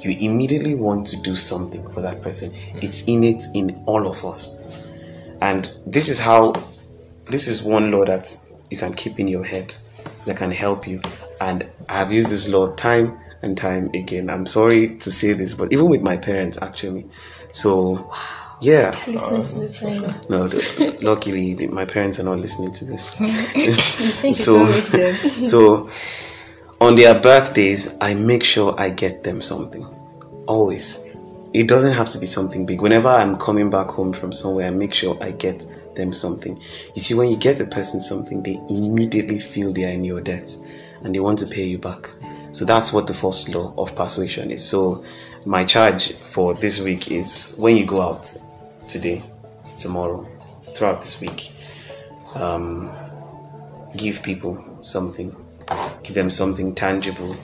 you 0.00 0.16
immediately 0.20 0.76
want 0.76 1.06
to 1.06 1.20
do 1.22 1.34
something 1.34 1.86
for 1.90 2.00
that 2.00 2.22
person 2.22 2.52
it's 2.76 3.02
in 3.04 3.24
it 3.24 3.42
in 3.54 3.82
all 3.86 4.06
of 4.06 4.24
us 4.24 4.88
and 5.42 5.72
this 5.86 6.08
is 6.08 6.20
how 6.20 6.52
this 7.30 7.48
is 7.48 7.62
one 7.62 7.90
law 7.90 8.04
that 8.04 8.34
you 8.70 8.76
can 8.76 8.92
keep 8.92 9.18
in 9.18 9.28
your 9.28 9.44
head 9.44 9.74
that 10.24 10.36
can 10.36 10.50
help 10.50 10.86
you 10.86 11.00
and 11.40 11.68
i 11.88 11.98
have 11.98 12.12
used 12.12 12.30
this 12.30 12.48
law 12.48 12.72
time 12.74 13.18
and 13.42 13.56
time 13.56 13.90
again 13.94 14.28
i'm 14.28 14.46
sorry 14.46 14.96
to 14.96 15.10
say 15.10 15.32
this 15.32 15.54
but 15.54 15.72
even 15.72 15.88
with 15.88 16.02
my 16.02 16.16
parents 16.16 16.60
actually 16.62 17.06
so 17.52 18.10
yeah. 18.60 18.90
Listening 19.06 19.42
to 19.42 19.58
this 19.60 19.82
right 19.82 20.00
now. 20.00 20.20
No, 20.28 20.48
the, 20.48 20.98
luckily 21.00 21.54
the, 21.54 21.68
my 21.68 21.84
parents 21.84 22.18
are 22.18 22.24
not 22.24 22.38
listening 22.38 22.72
to 22.72 22.84
this. 22.84 23.10
so, 24.36 24.66
so 25.44 25.88
on 26.80 26.96
their 26.96 27.20
birthdays, 27.20 27.96
I 28.00 28.14
make 28.14 28.42
sure 28.42 28.74
I 28.78 28.90
get 28.90 29.22
them 29.24 29.42
something. 29.42 29.84
Always. 30.46 31.00
It 31.54 31.66
doesn't 31.68 31.92
have 31.92 32.08
to 32.10 32.18
be 32.18 32.26
something 32.26 32.66
big. 32.66 32.80
Whenever 32.80 33.08
I'm 33.08 33.36
coming 33.36 33.70
back 33.70 33.88
home 33.88 34.12
from 34.12 34.32
somewhere, 34.32 34.66
I 34.66 34.70
make 34.70 34.92
sure 34.92 35.16
I 35.22 35.30
get 35.30 35.64
them 35.98 36.14
something. 36.14 36.56
You 36.94 37.02
see, 37.02 37.12
when 37.12 37.28
you 37.28 37.36
get 37.36 37.60
a 37.60 37.66
person 37.66 38.00
something, 38.00 38.42
they 38.42 38.54
immediately 38.70 39.38
feel 39.38 39.72
they 39.74 39.84
are 39.84 39.92
in 39.92 40.04
your 40.04 40.22
debt 40.22 40.56
and 41.04 41.14
they 41.14 41.20
want 41.20 41.38
to 41.40 41.46
pay 41.46 41.64
you 41.64 41.76
back. 41.76 42.10
So 42.52 42.64
that's 42.64 42.94
what 42.94 43.06
the 43.06 43.12
first 43.12 43.50
law 43.50 43.74
of 43.76 43.94
persuasion 43.94 44.50
is. 44.50 44.66
So 44.66 45.04
my 45.44 45.64
charge 45.64 46.14
for 46.14 46.54
this 46.54 46.80
week 46.80 47.10
is 47.10 47.52
when 47.58 47.76
you 47.76 47.84
go 47.84 48.00
out 48.00 48.34
today, 48.88 49.22
tomorrow, 49.76 50.26
throughout 50.72 51.02
this 51.02 51.20
week, 51.20 51.52
um, 52.34 52.90
give 53.96 54.22
people 54.22 54.64
something. 54.80 55.36
Give 56.02 56.14
them 56.14 56.30
something 56.30 56.74
tangible. 56.74 57.36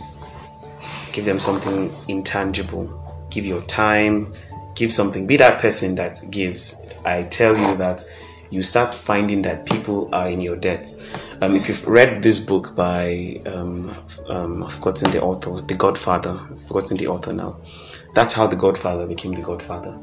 Give 1.12 1.25
them 1.25 1.38
something 1.38 1.94
intangible. 2.08 2.88
Give 3.30 3.44
your 3.44 3.61
time. 3.62 4.32
Give 4.75 4.90
something. 4.90 5.26
Be 5.26 5.37
that 5.37 5.61
person 5.61 5.94
that 5.96 6.23
gives. 6.30 6.84
I 7.04 7.25
tell 7.25 7.56
you 7.56 7.76
that 7.76 8.02
you 8.54 8.62
start 8.62 8.94
finding 8.94 9.42
that 9.42 9.66
people 9.66 10.08
are 10.14 10.28
in 10.28 10.40
your 10.40 10.54
debt. 10.54 10.87
Um, 11.42 11.56
if 11.56 11.68
you've 11.68 11.84
read 11.88 12.23
this 12.23 12.38
book 12.38 12.76
by, 12.76 13.40
um, 13.46 13.92
um, 14.28 14.62
I've 14.62 14.73
forgotten 14.73 15.11
the 15.11 15.20
author, 15.20 15.61
The 15.61 15.75
Godfather, 15.75 16.38
I've 16.50 16.62
forgotten 16.62 16.96
the 16.96 17.08
author 17.08 17.32
now. 17.32 17.58
That's 18.14 18.32
how 18.32 18.46
the 18.46 18.54
Godfather 18.54 19.08
became 19.08 19.32
the 19.32 19.42
Godfather. 19.42 19.99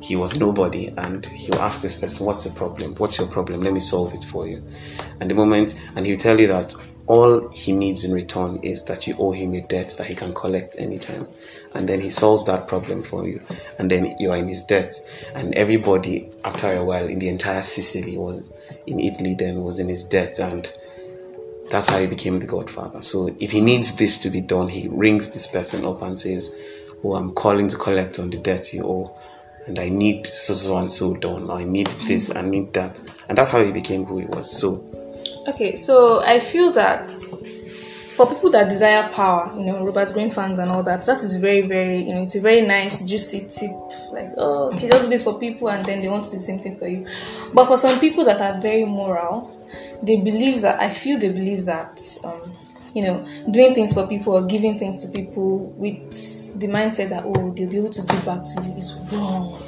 He 0.00 0.16
was 0.16 0.40
nobody, 0.40 0.88
and 0.96 1.26
he'll 1.26 1.60
ask 1.60 1.82
this 1.82 1.94
person, 1.94 2.24
What's 2.24 2.44
the 2.44 2.58
problem? 2.58 2.94
What's 2.94 3.18
your 3.18 3.28
problem? 3.28 3.60
Let 3.60 3.74
me 3.74 3.80
solve 3.80 4.14
it 4.14 4.24
for 4.24 4.48
you. 4.48 4.64
And 5.20 5.30
the 5.30 5.34
moment, 5.34 5.78
and 5.94 6.06
he'll 6.06 6.16
tell 6.16 6.40
you 6.40 6.46
that 6.46 6.74
all 7.06 7.50
he 7.50 7.72
needs 7.72 8.04
in 8.04 8.12
return 8.12 8.60
is 8.62 8.84
that 8.84 9.06
you 9.06 9.14
owe 9.18 9.32
him 9.32 9.52
a 9.52 9.60
debt 9.60 9.94
that 9.98 10.06
he 10.06 10.14
can 10.14 10.32
collect 10.32 10.76
anytime. 10.78 11.28
And 11.74 11.88
then 11.88 12.00
he 12.00 12.10
solves 12.10 12.44
that 12.46 12.66
problem 12.66 13.02
for 13.02 13.26
you. 13.26 13.40
And 13.78 13.90
then 13.90 14.16
you 14.18 14.30
are 14.32 14.36
in 14.36 14.48
his 14.48 14.62
debt. 14.64 14.94
And 15.34 15.54
everybody, 15.54 16.28
after 16.44 16.72
a 16.72 16.84
while, 16.84 17.06
in 17.06 17.18
the 17.18 17.28
entire 17.28 17.62
Sicily 17.62 18.16
was 18.16 18.52
in 18.86 18.98
Italy 18.98 19.34
then 19.34 19.62
was 19.62 19.78
in 19.78 19.88
his 19.88 20.02
debt. 20.02 20.38
And 20.40 20.72
that's 21.70 21.88
how 21.88 22.00
he 22.00 22.06
became 22.06 22.40
the 22.40 22.46
godfather. 22.46 23.02
So 23.02 23.34
if 23.38 23.52
he 23.52 23.60
needs 23.60 23.96
this 23.96 24.18
to 24.22 24.30
be 24.30 24.40
done, 24.40 24.68
he 24.68 24.88
rings 24.88 25.30
this 25.32 25.46
person 25.46 25.84
up 25.84 26.02
and 26.02 26.18
says, 26.18 26.60
Oh, 27.04 27.14
I'm 27.14 27.32
calling 27.32 27.68
to 27.68 27.76
collect 27.76 28.18
on 28.18 28.30
the 28.30 28.38
debt 28.38 28.74
you 28.74 28.84
owe. 28.84 29.16
And 29.66 29.78
I 29.78 29.88
need 29.88 30.26
so 30.26 30.54
so 30.54 30.76
and 30.76 30.90
so 30.90 31.14
done. 31.14 31.50
I 31.50 31.64
need 31.64 31.86
this, 32.08 32.34
I 32.34 32.42
need 32.42 32.72
that. 32.72 33.00
And 33.28 33.38
that's 33.38 33.50
how 33.50 33.62
he 33.62 33.70
became 33.70 34.04
who 34.04 34.18
he 34.18 34.26
was. 34.26 34.50
So 34.50 34.84
Okay, 35.48 35.74
so 35.74 36.22
I 36.22 36.38
feel 36.38 36.70
that 36.72 37.10
for 38.16 38.26
people 38.26 38.50
that 38.50 38.68
desire 38.68 39.08
power, 39.08 39.52
you 39.56 39.64
know, 39.64 39.84
Robert 39.84 40.12
Greene 40.12 40.30
fans 40.30 40.58
and 40.58 40.70
all 40.70 40.82
that, 40.82 41.04
that 41.06 41.16
is 41.18 41.36
very, 41.36 41.62
very, 41.62 42.02
you 42.02 42.14
know, 42.14 42.22
it's 42.22 42.34
a 42.34 42.40
very 42.40 42.62
nice, 42.62 43.04
juicy 43.04 43.46
tip. 43.48 43.70
Like, 44.12 44.30
oh, 44.36 44.72
okay, 44.72 44.88
just 44.88 45.04
do 45.06 45.10
this 45.10 45.22
for 45.24 45.38
people 45.38 45.70
and 45.70 45.84
then 45.84 46.00
they 46.00 46.08
want 46.08 46.24
to 46.24 46.30
do 46.32 46.36
the 46.36 46.42
same 46.42 46.58
thing 46.58 46.76
for 46.76 46.86
you. 46.88 47.06
But 47.54 47.66
for 47.66 47.76
some 47.76 47.98
people 48.00 48.24
that 48.24 48.40
are 48.40 48.60
very 48.60 48.84
moral, 48.84 49.56
they 50.02 50.16
believe 50.20 50.60
that, 50.62 50.80
I 50.80 50.90
feel 50.90 51.18
they 51.18 51.30
believe 51.30 51.64
that, 51.66 52.00
um, 52.24 52.52
you 52.94 53.02
know, 53.04 53.24
doing 53.50 53.74
things 53.74 53.92
for 53.92 54.06
people 54.06 54.34
or 54.34 54.46
giving 54.46 54.74
things 54.78 55.04
to 55.04 55.16
people 55.16 55.58
with 55.76 56.58
the 56.58 56.66
mindset 56.66 57.10
that, 57.10 57.24
oh, 57.24 57.52
they'll 57.52 57.70
be 57.70 57.78
able 57.78 57.90
to 57.90 58.02
give 58.02 58.24
back 58.26 58.42
to 58.42 58.62
you 58.64 58.74
is 58.76 58.98
wrong 59.12 59.60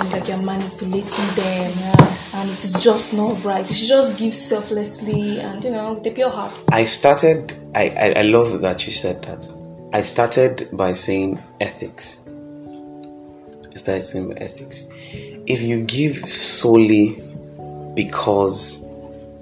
and 0.00 0.02
it's 0.02 0.12
like 0.12 0.28
you're 0.28 0.38
manipulating 0.38 1.26
them 1.34 2.09
and 2.34 2.48
it 2.48 2.64
is 2.64 2.82
just 2.82 3.14
not 3.14 3.42
right 3.44 3.68
you 3.68 3.74
should 3.74 3.88
just 3.88 4.18
give 4.18 4.34
selflessly 4.34 5.40
and 5.40 5.62
you 5.64 5.70
know 5.70 5.94
with 5.94 6.06
a 6.06 6.10
pure 6.10 6.30
heart 6.30 6.64
I 6.72 6.84
started, 6.84 7.52
I, 7.74 7.88
I, 7.88 8.20
I 8.20 8.22
love 8.22 8.60
that 8.62 8.86
you 8.86 8.92
said 8.92 9.22
that. 9.24 9.46
I 9.92 10.02
started 10.02 10.68
by 10.72 10.92
saying 10.92 11.42
ethics. 11.60 12.20
I 13.72 13.76
started 13.76 14.02
saying 14.02 14.38
ethics. 14.38 14.88
If 15.46 15.62
you 15.62 15.84
give 15.84 16.16
solely 16.28 17.22
because 17.94 18.86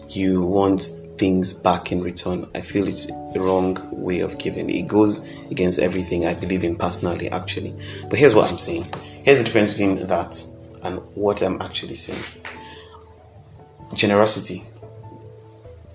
you 0.09 0.43
want 0.43 0.83
things 1.19 1.53
back 1.53 1.93
in 1.93 2.03
return, 2.03 2.49
I 2.55 2.63
feel 2.63 2.89
it's 2.89 3.07
the 3.07 3.41
wrong 3.41 3.77
way 3.93 4.21
of 4.21 4.39
giving. 4.39 4.71
It 4.71 4.89
goes 4.89 5.31
against 5.51 5.79
everything 5.79 6.25
I 6.27 6.35
believe 6.35 6.65
in 6.65 6.77
personally, 6.77 7.31
actually. 7.31 7.75
But 8.09 8.19
here's 8.19 8.35
what 8.35 8.51
I'm 8.51 8.59
saying. 8.59 8.87
Here's 9.23 9.39
the 9.39 9.45
difference 9.45 9.71
between 9.71 10.07
that 10.07 10.45
and 10.83 10.99
what 11.15 11.43
I'm 11.43 11.61
actually 11.61 11.95
saying. 11.95 12.25
Generosity 13.95 14.65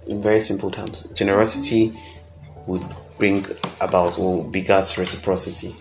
in 0.07 0.21
very 0.21 0.39
simple 0.39 0.71
terms, 0.71 1.03
generosity 1.11 1.93
would 2.67 2.83
bring 3.17 3.45
about 3.81 4.19
or 4.19 4.43
begat 4.43 4.97
reciprocity. 4.97 5.75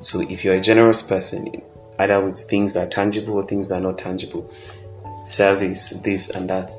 So 0.00 0.20
if 0.22 0.44
you're 0.44 0.54
a 0.54 0.60
generous 0.60 1.02
person, 1.02 1.62
either 1.98 2.24
with 2.24 2.38
things 2.38 2.74
that 2.74 2.86
are 2.86 2.90
tangible 2.90 3.34
or 3.34 3.42
things 3.42 3.68
that 3.68 3.76
are 3.76 3.80
not 3.80 3.98
tangible, 3.98 4.50
service, 5.24 5.90
this 6.00 6.30
and 6.30 6.48
that, 6.50 6.72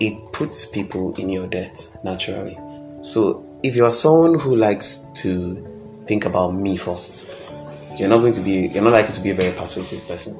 it 0.00 0.32
puts 0.32 0.66
people 0.66 1.14
in 1.16 1.28
your 1.28 1.46
debt 1.46 1.96
naturally. 2.02 2.58
So 3.02 3.44
if 3.62 3.76
you're 3.76 3.90
someone 3.90 4.38
who 4.38 4.56
likes 4.56 5.08
to 5.16 6.02
think 6.06 6.24
about 6.24 6.54
me 6.54 6.76
first, 6.76 7.28
you're 7.96 8.08
not 8.08 8.18
going 8.18 8.32
to 8.32 8.40
be 8.40 8.68
you're 8.68 8.82
not 8.82 8.92
likely 8.92 9.14
to 9.14 9.22
be 9.22 9.30
a 9.30 9.34
very 9.34 9.52
persuasive 9.52 10.06
person. 10.06 10.34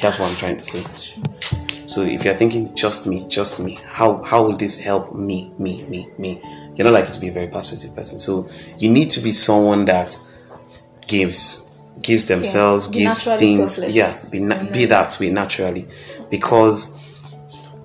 That's 0.00 0.18
what 0.18 0.30
I'm 0.30 0.36
trying 0.36 0.56
to 0.56 0.62
say. 0.62 1.53
So 1.86 2.02
if 2.02 2.24
you're 2.24 2.34
thinking 2.34 2.74
just 2.74 3.06
me, 3.06 3.26
just 3.28 3.60
me, 3.60 3.78
how 3.86 4.22
how 4.22 4.44
will 4.44 4.56
this 4.56 4.80
help 4.80 5.14
me, 5.14 5.52
me, 5.58 5.82
me, 5.84 6.08
me? 6.18 6.40
You're 6.74 6.84
not 6.84 6.94
likely 6.94 7.12
to 7.12 7.20
be 7.20 7.28
a 7.28 7.32
very 7.32 7.48
persuasive 7.48 7.94
person. 7.94 8.18
So 8.18 8.48
you 8.78 8.90
need 8.90 9.10
to 9.10 9.20
be 9.20 9.32
someone 9.32 9.84
that 9.84 10.18
gives, 11.06 11.70
gives 12.02 12.26
themselves, 12.26 12.88
be 12.88 13.00
gives 13.00 13.24
things. 13.24 13.74
selfless. 13.74 13.94
Yeah, 13.94 14.12
be 14.32 14.40
na- 14.40 14.58
be 14.58 14.64
mm-hmm. 14.64 14.88
that 14.88 15.18
way 15.20 15.30
naturally, 15.30 15.86
because 16.30 16.98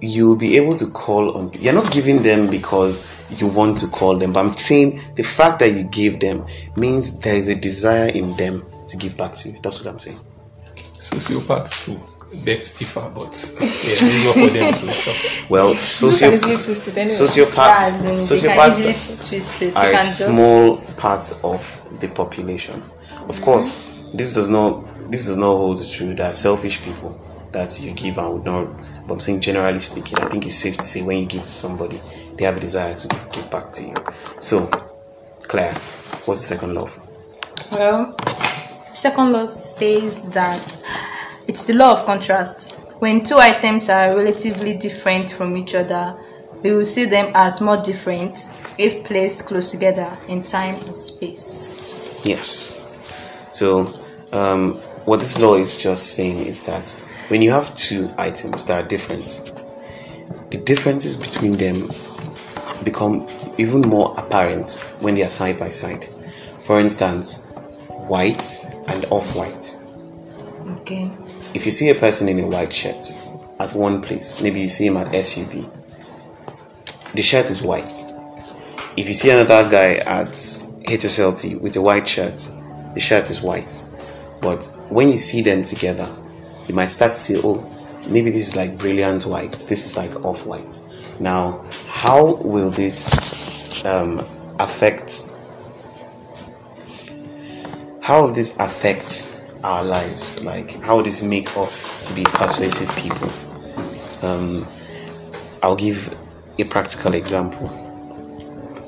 you'll 0.01 0.37
be 0.37 0.55
able 0.55 0.75
to 0.75 0.85
call 0.87 1.37
on. 1.37 1.51
You're 1.59 1.73
not 1.73 1.91
giving 1.91 2.23
them 2.23 2.49
because 2.49 3.05
you 3.39 3.47
want 3.47 3.77
to 3.79 3.87
call 3.87 4.17
them, 4.17 4.33
but 4.33 4.45
I'm 4.45 4.55
saying 4.55 5.01
the 5.15 5.23
fact 5.23 5.59
that 5.59 5.73
you 5.73 5.83
give 5.83 6.19
them 6.19 6.45
means 6.77 7.19
there 7.19 7.35
is 7.35 7.47
a 7.47 7.55
desire 7.55 8.07
in 8.07 8.35
them 8.37 8.63
to 8.87 8.97
give 8.97 9.17
back 9.17 9.35
to 9.35 9.49
you. 9.49 9.59
That's 9.61 9.83
what 9.83 9.91
I'm 9.91 9.99
saying. 9.99 10.19
Sociopaths 10.97 11.95
who 11.95 12.08
beg 12.43 12.61
to 12.61 12.77
differ, 12.77 13.11
but 13.13 13.33
yeah, 13.59 13.67
it's 13.91 14.25
not 14.25 14.33
for 14.33 14.47
them. 14.47 14.73
So 14.73 14.91
sure. 14.91 15.45
Well, 15.49 15.69
you 15.69 15.75
can 15.75 15.85
socio- 15.85 16.31
easily 16.31 16.55
twist 16.55 16.87
anyway 16.89 17.03
sociopaths, 17.05 18.03
Yeah, 18.03 18.11
sociopaths 18.11 18.89
easily 18.89 19.27
twist 19.29 19.61
it. 19.61 19.73
They 19.73 19.79
are 19.79 19.93
a 19.93 19.99
small 19.99 20.77
part 20.97 21.31
of 21.43 21.99
the 21.99 22.07
population. 22.07 22.75
Of 22.75 22.81
mm-hmm. 22.81 23.43
course, 23.43 24.11
this 24.13 24.33
does 24.33 24.47
not 24.47 24.85
this 25.11 25.25
does 25.25 25.37
not 25.37 25.57
hold 25.57 25.87
true. 25.89 26.13
There 26.13 26.27
are 26.27 26.33
selfish 26.33 26.83
people 26.83 27.19
that 27.51 27.79
you 27.81 27.91
give 27.91 28.17
and 28.17 28.33
would 28.33 28.45
not. 28.45 28.67
But 29.07 29.15
I'm 29.15 29.19
saying 29.19 29.41
generally 29.41 29.79
speaking, 29.79 30.19
I 30.19 30.27
think 30.27 30.45
it's 30.45 30.55
safe 30.55 30.77
to 30.77 30.83
say 30.83 31.01
when 31.01 31.19
you 31.19 31.25
give 31.25 31.43
to 31.43 31.49
somebody, 31.49 31.99
they 32.35 32.45
have 32.45 32.57
a 32.57 32.59
desire 32.59 32.93
to 32.93 33.07
give 33.31 33.49
back 33.49 33.73
to 33.73 33.83
you. 33.83 33.95
So, 34.39 34.67
Claire, 35.47 35.73
what's 36.25 36.41
the 36.47 36.55
second 36.55 36.75
love? 36.75 36.97
Well, 37.71 38.15
second 38.91 39.31
law 39.31 39.45
says 39.47 40.23
that 40.29 40.78
it's 41.49 41.63
the 41.63 41.73
law 41.73 41.93
of 41.93 42.05
contrast. 42.05 42.73
When 42.99 43.23
two 43.23 43.37
items 43.37 43.89
are 43.89 44.15
relatively 44.15 44.75
different 44.75 45.31
from 45.31 45.57
each 45.57 45.73
other, 45.73 46.15
we 46.61 46.69
will 46.69 46.85
see 46.85 47.05
them 47.05 47.31
as 47.33 47.59
more 47.59 47.77
different 47.77 48.45
if 48.77 49.03
placed 49.03 49.47
close 49.47 49.71
together 49.71 50.15
in 50.27 50.43
time 50.43 50.75
and 50.75 50.95
space. 50.95 52.23
Yes. 52.23 52.79
So, 53.51 53.91
um, 54.31 54.73
what 55.05 55.21
this 55.21 55.41
law 55.41 55.55
is 55.55 55.81
just 55.81 56.13
saying 56.13 56.37
is 56.37 56.63
that 56.67 56.85
when 57.29 57.41
you 57.41 57.49
have 57.49 57.73
two 57.75 58.11
items 58.15 58.65
that 58.65 58.85
are 58.85 58.87
different, 58.87 59.51
the 60.51 60.57
differences 60.57 61.17
between 61.17 61.53
them 61.53 61.89
become 62.83 63.25
even 63.57 63.81
more 63.81 64.13
apparent 64.19 64.75
when 64.99 65.15
they 65.15 65.23
are 65.23 65.29
side 65.29 65.57
by 65.57 65.69
side. 65.69 66.05
For 66.61 66.79
instance, 66.79 67.47
white 67.87 68.63
and 68.87 69.05
off 69.05 69.35
white. 69.35 69.75
Okay. 70.81 71.11
If 71.53 71.65
you 71.65 71.71
see 71.71 71.89
a 71.89 71.95
person 71.95 72.29
in 72.29 72.39
a 72.39 72.47
white 72.47 72.71
shirt 72.71 73.03
at 73.59 73.73
one 73.73 74.01
place, 74.01 74.41
maybe 74.41 74.61
you 74.61 74.67
see 74.67 74.85
him 74.85 74.97
at 74.97 75.13
SUB, 75.25 75.65
the 77.13 77.21
shirt 77.23 77.49
is 77.49 77.63
white. 77.63 77.91
If 78.95 79.07
you 79.07 79.13
see 79.13 79.31
another 79.31 79.69
guy 79.69 79.95
at 79.95 80.27
HSLT 80.27 81.59
with 81.59 81.75
a 81.75 81.81
white 81.81 82.07
shirt, 82.07 82.47
the 82.93 82.99
shirt 82.99 83.31
is 83.31 83.41
white. 83.41 83.83
But 84.41 84.65
when 84.89 85.09
you 85.09 85.17
see 85.17 85.41
them 85.41 85.63
together, 85.63 86.07
you 86.67 86.75
might 86.75 86.89
start 86.89 87.13
to 87.13 87.17
say, 87.19 87.41
oh, 87.43 87.65
maybe 88.09 88.29
this 88.29 88.49
is 88.49 88.55
like 88.55 88.77
brilliant 88.77 89.25
white, 89.25 89.51
this 89.51 89.85
is 89.85 89.97
like 89.97 90.23
off 90.23 90.45
white. 90.45 90.79
Now, 91.19 91.65
how 91.87 92.35
will 92.35 92.69
this 92.69 93.83
um, 93.85 94.19
affect? 94.59 95.27
How 98.01 98.21
will 98.21 98.31
this 98.31 98.55
affect 98.57 99.38
our 99.63 99.83
lives? 99.83 100.43
Like, 100.43 100.81
how 100.81 100.97
will 100.97 101.03
this 101.03 101.21
make 101.21 101.55
us 101.57 102.07
to 102.07 102.13
be 102.13 102.23
persuasive 102.23 102.89
people? 102.95 103.29
Um, 104.27 104.65
I'll 105.61 105.75
give 105.75 106.15
a 106.57 106.63
practical 106.63 107.15
example. 107.15 107.67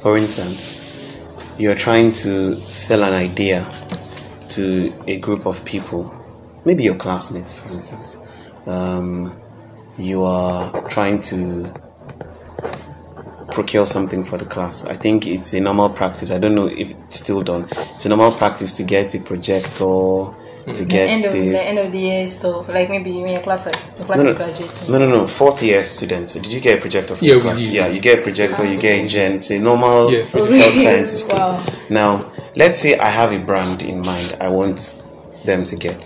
For 0.02 0.18
instance, 0.18 1.20
you're 1.58 1.76
trying 1.76 2.12
to 2.12 2.56
sell 2.56 3.04
an 3.04 3.14
idea 3.14 3.70
to 4.48 4.94
a 5.08 5.18
group 5.20 5.46
of 5.46 5.64
people, 5.66 6.14
maybe 6.66 6.84
your 6.84 6.96
classmates, 6.96 7.56
for 7.56 7.70
instance. 7.70 8.18
Um, 8.66 9.40
you 9.98 10.24
are 10.24 10.90
trying 10.90 11.20
to 11.20 11.72
procure 13.52 13.86
something 13.86 14.24
for 14.24 14.38
the 14.38 14.46
class. 14.46 14.86
I 14.86 14.96
think 14.96 15.28
it's 15.28 15.54
a 15.54 15.60
normal 15.60 15.90
practice. 15.90 16.32
I 16.32 16.40
don't 16.40 16.56
know 16.56 16.68
if 16.68 16.90
it's 16.90 17.18
still 17.18 17.42
done. 17.42 17.68
It's 17.96 18.06
a 18.06 18.10
normal 18.10 18.32
practice 18.32 18.72
to 18.74 18.84
get 18.84 19.14
a 19.14 19.20
projector, 19.20 20.34
to 20.74 20.86
get 20.86 21.10
end 21.18 21.26
of 21.26 21.34
the 21.34 21.58
end 21.68 21.80
of 21.80 21.92
the 21.92 22.00
year 22.00 22.28
stuff. 22.28 22.68
Like 22.70 22.90
maybe 22.90 23.12
when 23.22 23.32
your 23.34 23.42
class 23.42 23.66
like 23.66 23.76
your 23.98 24.06
class 24.06 24.18
No, 24.20 24.26
is 24.26 24.32
no, 24.32 24.34
graduating. 24.36 24.92
no, 24.92 24.98
no, 25.00 25.08
no. 25.22 25.28
Fourth 25.28 25.64
year 25.64 25.84
students. 25.86 26.36
Did 26.36 26.48
you 26.52 26.60
get 26.60 26.78
a 26.78 26.82
projector 26.82 27.16
for 27.16 27.24
Yeah, 27.26 27.32
your 27.32 27.38
we 27.40 27.44
class? 27.44 27.62
did. 27.64 27.74
Yeah, 27.74 27.88
you 27.88 28.00
get 28.00 28.20
a 28.20 28.22
projector. 28.22 28.66
You 28.66 28.80
get 28.80 29.02
oh, 29.02 29.06
a 29.06 29.08
gen. 29.08 29.34
It's 29.36 29.52
a 29.52 29.60
normal 29.60 30.12
Yeah. 30.12 30.20
Oh, 30.34 30.46
health 30.46 30.50
really? 30.50 30.78
sciences 30.78 31.24
thing. 31.28 31.38
Wow. 31.38 31.64
Now, 31.90 32.32
let's 32.56 32.80
say 32.80 32.98
I 32.98 33.10
have 33.10 33.32
a 33.32 33.40
brand 33.40 33.82
in 33.84 33.98
mind. 34.02 34.38
I 34.40 34.50
want 34.50 35.02
them 35.46 35.66
to 35.66 35.76
get. 35.76 36.04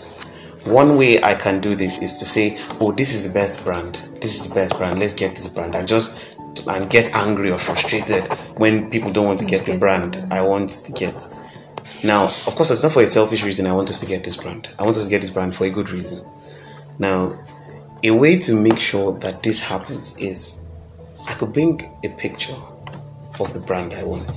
One 0.66 0.98
way 0.98 1.22
I 1.22 1.36
can 1.36 1.60
do 1.62 1.76
this 1.76 2.02
is 2.02 2.16
to 2.20 2.26
say, 2.26 2.58
"Oh, 2.82 2.92
this 2.92 3.14
is 3.14 3.28
the 3.28 3.34
best 3.34 3.64
brand. 3.64 3.96
This 4.22 4.36
is 4.42 4.48
the 4.48 4.56
best 4.56 4.78
brand. 4.78 5.00
Let's 5.00 5.14
get 5.14 5.36
this 5.36 5.48
brand." 5.48 5.76
I 5.76 5.84
just 5.86 6.36
and 6.68 6.90
get 6.90 7.14
angry 7.14 7.52
or 7.52 7.58
frustrated 7.58 8.28
when 8.58 8.90
people 8.90 9.12
don't 9.12 9.26
want 9.26 9.38
to 9.40 9.46
get 9.46 9.66
the 9.66 9.78
brand 9.78 10.26
I 10.32 10.42
want 10.42 10.70
to 10.70 10.92
get. 10.94 11.28
Now, 12.06 12.26
of 12.26 12.56
course, 12.56 12.70
it's 12.70 12.84
not 12.84 12.92
for 12.92 13.02
a 13.02 13.08
selfish 13.08 13.44
reason. 13.44 13.66
I 13.66 13.74
want 13.74 13.90
us 13.90 14.00
to 14.02 14.06
get 14.06 14.24
this 14.24 14.38
brand. 14.38 14.70
I 14.78 14.84
want 14.84 14.96
us 14.96 15.06
to 15.06 15.10
get 15.10 15.22
this 15.22 15.32
brand 15.32 15.56
for 15.56 15.66
a 15.66 15.72
good 15.72 15.90
reason. 15.90 16.24
Now, 17.00 17.44
a 18.04 18.12
way 18.12 18.38
to 18.38 18.54
make 18.54 18.78
sure 18.78 19.18
that 19.22 19.42
this 19.42 19.60
happens 19.60 20.16
is 20.20 20.68
I 21.28 21.34
could 21.34 21.52
bring 21.52 21.82
a 22.04 22.10
picture 22.10 22.54
of 23.40 23.52
the 23.54 23.60
brand 23.66 23.96
I 23.96 24.04
want 24.04 24.28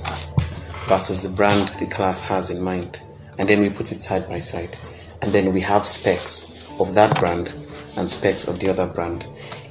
versus 0.87 1.21
the 1.21 1.29
brand 1.29 1.69
the 1.79 1.85
class 1.85 2.23
has 2.23 2.49
in 2.49 2.59
mind, 2.59 3.03
and 3.37 3.47
then 3.47 3.61
we 3.61 3.69
put 3.69 3.91
it 3.91 4.01
side 4.01 4.27
by 4.27 4.39
side, 4.39 4.75
and 5.21 5.31
then 5.31 5.53
we 5.53 5.61
have 5.61 5.85
specs 5.85 6.67
of 6.79 6.95
that 6.95 7.19
brand 7.19 7.53
and 7.97 8.09
specs 8.09 8.47
of 8.47 8.59
the 8.59 8.71
other 8.71 8.87
brand. 8.87 9.27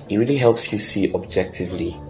It 0.08 0.18
really 0.18 0.36
helps 0.36 0.70
you 0.70 0.78
see 0.78 1.12
objectively 1.14 2.00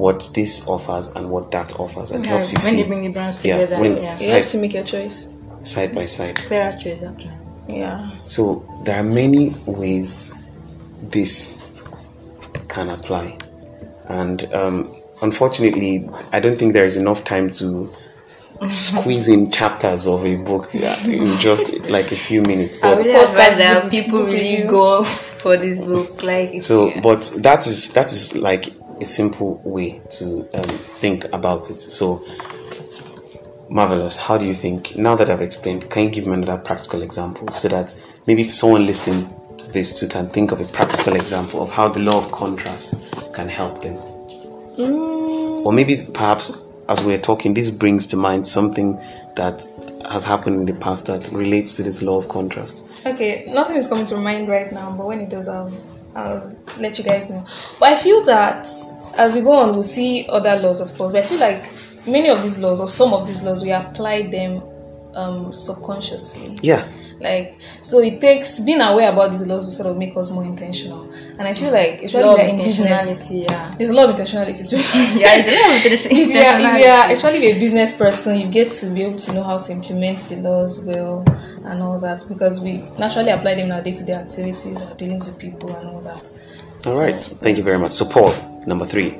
what 0.00 0.30
this 0.34 0.66
offers 0.68 1.14
and 1.16 1.30
what 1.30 1.50
that 1.50 1.78
offers, 1.78 2.10
and 2.12 2.24
Yeah, 2.24 2.30
helps 2.32 2.52
you 2.52 2.58
when 2.58 2.72
see 2.74 2.82
they 2.82 2.88
bring 2.88 3.02
the 3.02 3.08
brands 3.16 3.44
Yeah, 3.44 3.58
together, 3.58 3.80
when- 3.82 3.96
yeah, 4.02 4.12
It 4.14 4.18
Side- 4.18 4.28
helps 4.30 4.54
you 4.54 4.60
make 4.60 4.74
your 4.74 4.84
choice. 4.84 5.28
side 5.62 5.94
by 5.94 6.06
side. 6.06 6.36
clearer 6.36 6.72
choice 6.72 7.02
actually. 7.02 7.32
Yeah. 7.68 8.10
So 8.24 8.64
there 8.84 8.96
are 9.00 9.08
many 9.22 9.54
ways 9.66 10.32
this 11.10 11.56
can 12.68 12.88
apply, 12.90 13.36
and 14.08 14.38
um, 14.54 14.88
unfortunately, 15.22 16.08
I 16.32 16.40
don't 16.40 16.56
think 16.56 16.72
there 16.72 16.84
is 16.86 16.96
enough 16.96 17.22
time 17.24 17.50
to 17.60 17.88
squeeze 18.70 19.28
in 19.28 19.50
chapters 19.50 20.06
of 20.06 20.24
a 20.26 20.36
book 20.36 20.68
yeah, 20.72 20.96
in 21.06 21.26
just 21.38 21.78
like 21.88 22.10
a 22.12 22.16
few 22.16 22.42
minutes. 22.42 22.76
I 22.82 22.94
But 22.94 22.98
really 22.98 23.12
Podcast 23.14 23.28
advise 23.30 23.56
that 23.58 23.90
people 23.90 24.24
really 24.24 24.52
review. 24.52 24.66
go 24.68 25.02
for 25.42 25.56
this 25.56 25.84
book. 25.84 26.22
Like 26.22 26.62
so, 26.62 26.88
yeah. 26.88 27.00
but 27.00 27.20
that 27.38 27.66
is 27.66 27.92
that 27.94 28.06
is 28.12 28.36
like 28.36 28.64
a 29.00 29.04
simple 29.04 29.60
way 29.64 30.00
to 30.10 30.40
um, 30.54 30.64
think 30.64 31.24
about 31.32 31.70
it. 31.70 31.80
So. 31.80 32.24
Marvelous. 33.72 34.16
How 34.16 34.36
do 34.36 34.44
you 34.44 34.54
think? 34.54 34.96
Now 34.96 35.14
that 35.14 35.30
I've 35.30 35.42
explained, 35.42 35.88
can 35.90 36.06
you 36.06 36.10
give 36.10 36.26
me 36.26 36.32
another 36.32 36.56
practical 36.56 37.02
example 37.02 37.46
so 37.52 37.68
that 37.68 37.94
maybe 38.26 38.42
someone 38.50 38.84
listening 38.84 39.32
to 39.58 39.72
this 39.72 40.00
too 40.00 40.08
can 40.08 40.26
think 40.26 40.50
of 40.50 40.60
a 40.60 40.64
practical 40.64 41.14
example 41.14 41.62
of 41.62 41.70
how 41.70 41.86
the 41.86 42.00
law 42.00 42.18
of 42.18 42.32
contrast 42.32 43.32
can 43.32 43.48
help 43.48 43.80
them? 43.80 43.94
Or 45.64 45.72
maybe 45.72 45.94
perhaps 46.12 46.66
as 46.90 47.04
we're 47.04 47.20
talking, 47.20 47.54
this 47.54 47.70
brings 47.70 48.06
to 48.08 48.16
mind 48.16 48.44
something 48.44 48.96
that 49.36 49.64
has 50.10 50.24
happened 50.24 50.56
in 50.56 50.66
the 50.66 50.80
past 50.80 51.06
that 51.06 51.30
relates 51.30 51.76
to 51.76 51.84
this 51.84 52.02
law 52.02 52.18
of 52.18 52.28
contrast. 52.28 53.06
Okay, 53.06 53.46
nothing 53.48 53.76
is 53.76 53.86
coming 53.86 54.04
to 54.06 54.16
mind 54.16 54.48
right 54.48 54.72
now, 54.72 54.90
but 54.90 55.06
when 55.06 55.20
it 55.20 55.30
does, 55.30 55.46
I'll, 55.46 55.72
I'll 56.14 56.56
let 56.78 56.98
you 56.98 57.04
guys 57.04 57.30
know. 57.30 57.44
But 57.78 57.92
I 57.92 57.94
feel 57.94 58.24
that 58.24 58.66
as 59.16 59.34
we 59.34 59.40
go 59.40 59.52
on, 59.52 59.72
we'll 59.72 59.82
see 59.82 60.26
other 60.28 60.56
laws, 60.56 60.80
of 60.80 60.96
course. 60.96 61.12
But 61.12 61.24
I 61.24 61.26
feel 61.26 61.40
like 61.40 61.62
many 62.06 62.28
of 62.28 62.42
these 62.42 62.58
laws, 62.58 62.80
or 62.80 62.88
some 62.88 63.12
of 63.12 63.26
these 63.26 63.42
laws, 63.42 63.62
we 63.62 63.72
apply 63.72 64.28
them 64.28 64.62
um, 65.14 65.52
subconsciously. 65.52 66.56
Yeah. 66.62 66.86
Like, 67.20 67.60
so 67.82 68.00
it 68.00 68.20
takes 68.20 68.60
being 68.60 68.80
aware 68.80 69.12
about 69.12 69.30
these 69.30 69.46
laws 69.46 69.66
will 69.66 69.72
sort 69.72 69.90
of 69.90 69.96
make 69.98 70.16
us 70.16 70.30
more 70.30 70.44
intentional. 70.44 71.10
And 71.38 71.42
I 71.42 71.52
feel 71.52 71.70
like, 71.72 72.02
it's 72.02 72.14
law 72.14 72.34
if 72.34 72.40
of 72.40 72.48
in 72.48 72.56
business, 72.56 73.28
intentionality. 73.28 73.48
Yeah, 73.48 73.74
there's 73.76 73.90
a 73.90 73.94
lot 73.94 74.10
of 74.10 74.16
intentionality 74.16 74.68
too. 74.68 74.76
yeah, 75.20 75.34
it's 75.36 75.48
a 75.48 75.68
lot 75.68 75.76
of 75.76 75.92
if 76.10 76.28
you 76.28 76.38
are, 76.38 76.78
if 76.78 76.84
you 76.84 76.90
are 76.90 77.10
especially 77.10 77.50
a 77.50 77.58
business 77.58 77.96
person, 77.96 78.40
you 78.40 78.50
get 78.50 78.72
to 78.72 78.94
be 78.94 79.02
able 79.02 79.18
to 79.18 79.32
know 79.32 79.42
how 79.42 79.58
to 79.58 79.72
implement 79.72 80.18
the 80.20 80.36
laws 80.36 80.84
well 80.86 81.24
and 81.64 81.82
all 81.82 81.98
that 81.98 82.22
because 82.28 82.62
we 82.62 82.78
naturally 82.98 83.30
apply 83.30 83.54
them 83.54 83.66
in 83.66 83.72
our 83.72 83.82
day-to-day 83.82 84.14
activities, 84.14 84.88
our 84.88 84.96
dealings 84.96 85.26
with 85.26 85.38
people 85.38 85.74
and 85.76 85.88
all 85.88 86.00
that. 86.00 86.32
All 86.86 86.98
right. 86.98 87.14
Thank 87.14 87.58
you 87.58 87.64
very 87.64 87.78
much. 87.78 87.92
So, 87.92 88.06
Paul, 88.06 88.32
number 88.66 88.86
three. 88.86 89.18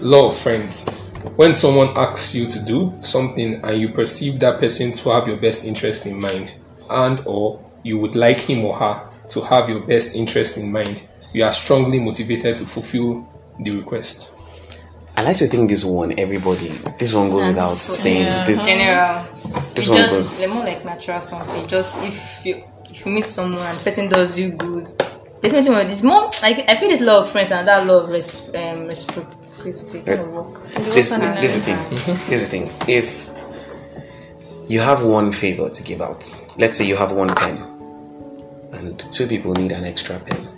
Law 0.00 0.30
of 0.30 0.36
friends. 0.36 0.88
When 1.36 1.54
someone 1.54 1.96
asks 1.96 2.34
you 2.34 2.46
to 2.46 2.64
do 2.64 2.94
something 3.00 3.64
and 3.64 3.80
you 3.80 3.90
perceive 3.90 4.40
that 4.40 4.58
person 4.58 4.92
to 4.92 5.10
have 5.10 5.28
your 5.28 5.36
best 5.36 5.64
interest 5.64 6.06
in 6.06 6.18
mind, 6.18 6.54
and 6.92 7.22
or 7.26 7.62
you 7.82 7.98
would 7.98 8.14
like 8.16 8.40
him 8.40 8.64
or 8.64 8.76
her 8.76 9.08
to 9.28 9.40
have 9.42 9.68
your 9.68 9.80
best 9.80 10.14
interest 10.16 10.58
in 10.58 10.70
mind, 10.72 11.02
you 11.32 11.44
are 11.44 11.52
strongly 11.52 11.98
motivated 11.98 12.56
to 12.56 12.64
fulfill 12.64 13.26
the 13.60 13.70
request. 13.72 14.34
I 15.16 15.22
like 15.22 15.36
to 15.38 15.46
think 15.46 15.68
this 15.68 15.84
one, 15.84 16.18
everybody, 16.18 16.68
this 16.98 17.12
one 17.14 17.28
goes 17.30 17.46
without 17.46 17.68
so- 17.72 17.92
saying. 17.92 18.22
yeah. 18.24 18.44
This, 18.44 18.66
general. 18.66 19.24
this 19.74 19.76
It's 19.76 19.88
one 19.88 19.98
just 19.98 20.14
goes. 20.14 20.40
it's 20.40 20.52
more 20.54 20.64
like 20.64 20.84
natural 20.84 21.20
something. 21.20 21.66
Just 21.66 22.02
if 22.02 22.46
you 22.46 22.64
if 22.88 23.04
you 23.06 23.12
meet 23.12 23.24
someone 23.26 23.60
and 23.60 23.78
the 23.78 23.84
person 23.84 24.08
does 24.08 24.38
you 24.38 24.50
good, 24.52 24.86
definitely 25.42 25.70
one. 25.70 25.86
It's 25.86 26.02
more 26.02 26.30
like 26.42 26.64
I 26.68 26.76
feel 26.76 26.88
this 26.88 27.00
law 27.00 27.18
of 27.20 27.28
friends 27.30 27.50
and 27.50 27.66
that 27.68 27.86
law 27.86 28.00
of 28.04 28.08
res, 28.10 28.48
um, 28.54 28.86
reciprocity 28.86 30.00
kind 30.02 30.20
of 30.20 30.28
work. 30.28 30.62
This, 30.74 30.94
this 31.10 31.12
is 31.12 31.54
the 31.64 31.74
thing. 31.74 32.16
This 32.28 32.30
is 32.30 32.48
the 32.48 32.58
thing. 32.58 32.72
If 32.88 33.28
you 34.72 34.80
have 34.80 35.02
one 35.02 35.30
favor 35.32 35.68
to 35.68 35.82
give 35.82 36.00
out, 36.00 36.22
let's 36.56 36.78
say 36.78 36.86
you 36.86 36.96
have 36.96 37.12
one 37.12 37.28
pen, 37.28 37.58
and 38.72 38.98
two 39.12 39.26
people 39.26 39.52
need 39.52 39.70
an 39.70 39.84
extra 39.84 40.18
pen. 40.18 40.48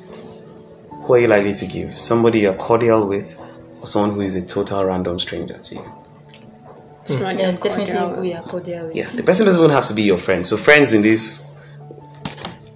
Who 1.02 1.14
are 1.14 1.18
you 1.18 1.26
likely 1.26 1.52
to 1.54 1.66
give? 1.66 1.98
Somebody 1.98 2.38
you're 2.40 2.54
cordial 2.54 3.08
with, 3.08 3.36
or 3.80 3.86
someone 3.86 4.12
who 4.14 4.20
is 4.20 4.36
a 4.36 4.46
total 4.46 4.84
random 4.84 5.18
stranger 5.18 5.58
to 5.58 5.74
you? 5.74 5.80
Hmm. 5.80 7.22
Yeah, 7.38 7.50
definitely 7.52 8.20
we 8.20 8.34
are 8.34 8.44
cordial 8.44 8.86
with. 8.86 8.96
Yeah, 8.96 9.06
the 9.06 9.24
person 9.24 9.46
doesn't 9.46 9.60
even 9.60 9.74
have 9.74 9.86
to 9.86 9.94
be 9.94 10.02
your 10.02 10.18
friend. 10.18 10.46
So 10.46 10.56
friends 10.56 10.94
in 10.94 11.02
this 11.02 11.50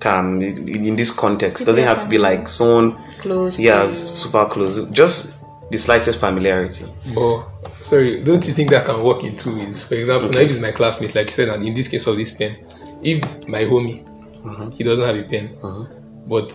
term, 0.01 0.43
in 0.43 0.97
this 0.97 1.13
context, 1.13 1.65
doesn't 1.67 1.85
have 1.85 2.03
to 2.03 2.09
be 2.09 2.19
like 2.19 2.49
someone, 2.49 2.97
Close. 3.19 3.61
yeah, 3.61 3.87
super 3.87 4.45
close. 4.47 4.91
Just 4.91 5.41
the 5.71 5.79
slightest 5.79 6.19
familiarity. 6.19 6.87
But 7.15 7.47
sorry, 7.81 8.21
don't 8.21 8.47
you 8.47 8.53
think 8.53 8.71
that 8.71 8.85
can 8.87 9.03
work 9.03 9.25
in 9.25 9.37
two 9.37 9.57
ways? 9.59 9.87
For 9.87 9.95
example, 9.95 10.31
now 10.31 10.41
if 10.41 10.51
it's 10.51 10.61
my 10.61 10.73
classmate, 10.73 11.15
like 11.15 11.27
you 11.27 11.33
said, 11.33 11.49
and 11.49 11.65
in 11.65 11.75
this 11.75 11.89
case 11.89 12.07
of 12.07 12.17
this 12.17 12.37
pen, 12.37 12.57
if 13.03 13.23
my 13.49 13.63
homie 13.65 14.05
mm-hmm. 14.43 14.71
he 14.71 14.85
doesn't 14.85 15.05
have 15.05 15.17
a 15.17 15.23
pen, 15.23 15.57
mm-hmm. 15.61 16.29
but 16.29 16.51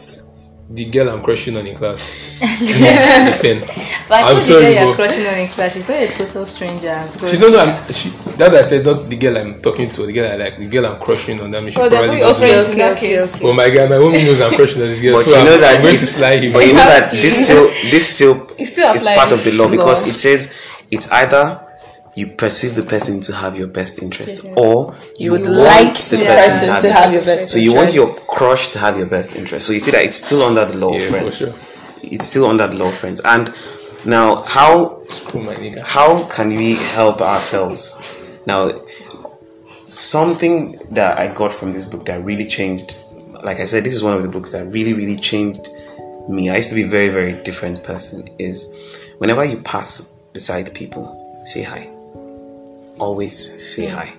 the 0.69 0.85
girl 0.89 1.09
I'm 1.09 1.21
crushing 1.21 1.57
on 1.57 1.67
in 1.67 1.75
class 1.75 2.11
needs 2.41 3.11
a 3.13 3.37
pen. 3.41 3.59
But 4.07 4.23
I 4.23 4.31
I'm 4.31 4.39
think 4.39 4.45
the 4.45 4.53
girl 4.53 4.71
sorry, 4.71 4.75
you're 4.75 4.95
crushing 4.95 5.27
on 5.27 5.37
in 5.37 5.47
class, 5.47 5.73
she's 5.73 5.87
not 5.87 5.97
a 6.01 6.07
total 6.07 6.45
stranger. 6.45 7.09
Because 7.13 7.31
She 7.31 7.37
don't. 7.37 7.55
I'm, 7.55 7.93
she, 7.93 8.09
that's 8.37 8.53
why 8.53 8.59
I 8.59 8.63
said 8.63 8.85
not 8.85 9.09
the 9.09 9.15
girl 9.17 9.37
I'm 9.37 9.61
talking 9.61 9.89
to, 9.89 10.05
the 10.05 10.13
girl 10.13 10.31
I 10.31 10.35
like, 10.35 10.57
the 10.57 10.67
girl 10.67 10.85
I'm 10.87 10.99
crushing 10.99 11.39
on. 11.41 11.51
That 11.51 11.61
means 11.61 11.73
she 11.75 11.79
Well, 11.79 11.89
they're 11.89 11.99
probably 11.99 12.21
probably 12.21 12.47
doesn't. 12.47 12.75
friends 12.75 12.81
Okay, 12.81 12.91
okay, 12.91 12.99
case. 13.15 13.35
okay. 13.35 13.45
Well, 13.45 13.53
my 13.53 13.69
guy, 13.69 13.87
my 13.87 13.95
homie 13.95 14.25
knows 14.25 14.41
I'm 14.41 14.55
crushing 14.55 14.81
on 14.81 14.87
this 14.87 15.01
girl, 15.01 15.15
But 15.15 15.25
so 15.25 15.35
you 15.35 15.37
I'm, 15.39 15.45
know 15.45 15.57
that 15.57 15.75
I'm 15.75 15.81
going 15.83 15.97
to 15.97 16.07
slide 16.07 16.43
him. 16.43 16.53
But 16.53 16.65
you 16.65 16.73
know 16.73 16.85
that 16.85 17.11
this 17.11 17.35
still 17.45 17.67
this 17.91 18.15
still 18.15 18.47
It 18.57 18.65
still 18.65 18.93
is 18.93 19.05
part 19.05 19.31
of 19.31 19.43
the 19.43 19.51
law 19.51 19.65
law. 19.65 19.71
because 19.71 20.07
it 20.07 20.15
says 20.15 20.72
it's 20.93 21.09
either 21.11 21.59
you 22.15 22.27
perceive 22.27 22.75
the 22.75 22.83
person 22.83 23.19
to 23.21 23.33
have 23.33 23.57
your 23.57 23.67
best 23.67 24.01
interest 24.05 24.45
or 24.55 24.93
you, 25.17 25.31
would 25.31 25.41
want 25.47 25.57
like 25.57 25.93
the 25.97 26.17
the 26.17 26.25
person 26.25 26.51
person 26.51 26.67
to 26.67 26.71
have, 26.73 26.81
to 26.81 26.87
your 26.87 26.93
have 26.95 27.03
best- 27.03 27.13
your 27.15 27.23
best 27.25 27.49
So 27.53 27.57
you 27.59 27.73
want 27.73 27.93
your 27.93 28.09
crush 28.35 28.69
to 28.73 28.79
have 28.79 28.97
your 28.97 29.07
best 29.07 29.35
interest. 29.35 29.65
So 29.67 29.73
you 29.73 29.79
see 29.79 29.91
that 29.91 30.03
it's 30.05 30.17
still 30.17 30.43
under 30.43 30.65
the 30.65 30.77
law 30.77 30.93
Yeah, 30.93 30.99
of 31.01 31.05
for 31.07 31.13
friends. 31.21 31.37
sure. 31.39 31.53
It's 32.13 32.27
still 32.27 32.45
under 32.45 32.67
the 32.67 32.75
law 32.75 32.89
of 32.89 32.95
friends. 32.95 33.19
And 33.25 33.51
now 34.05 34.43
how 34.43 35.01
Screw 35.03 35.41
my 35.41 35.55
nigga. 35.55 35.79
how 35.79 36.09
can 36.29 36.49
we 36.49 36.75
help 36.75 37.21
ourselves 37.21 37.81
now 38.45 38.69
something 39.87 40.77
that 40.91 41.17
i 41.17 41.27
got 41.33 41.51
from 41.53 41.71
this 41.71 41.85
book 41.85 42.05
that 42.05 42.21
really 42.23 42.47
changed 42.47 42.97
like 43.43 43.59
i 43.59 43.65
said 43.65 43.83
this 43.83 43.93
is 43.93 44.03
one 44.03 44.13
of 44.13 44.21
the 44.23 44.27
books 44.29 44.49
that 44.51 44.65
really 44.67 44.93
really 44.93 45.15
changed 45.15 45.69
me 46.29 46.49
i 46.49 46.57
used 46.57 46.69
to 46.69 46.75
be 46.75 46.83
a 46.83 46.87
very 46.87 47.09
very 47.09 47.33
different 47.43 47.83
person 47.83 48.27
is 48.39 48.73
whenever 49.19 49.43
you 49.45 49.57
pass 49.61 50.12
beside 50.33 50.73
people 50.73 51.41
say 51.45 51.61
hi 51.63 51.87
always 52.99 53.33
say 53.73 53.87
hi 53.87 54.13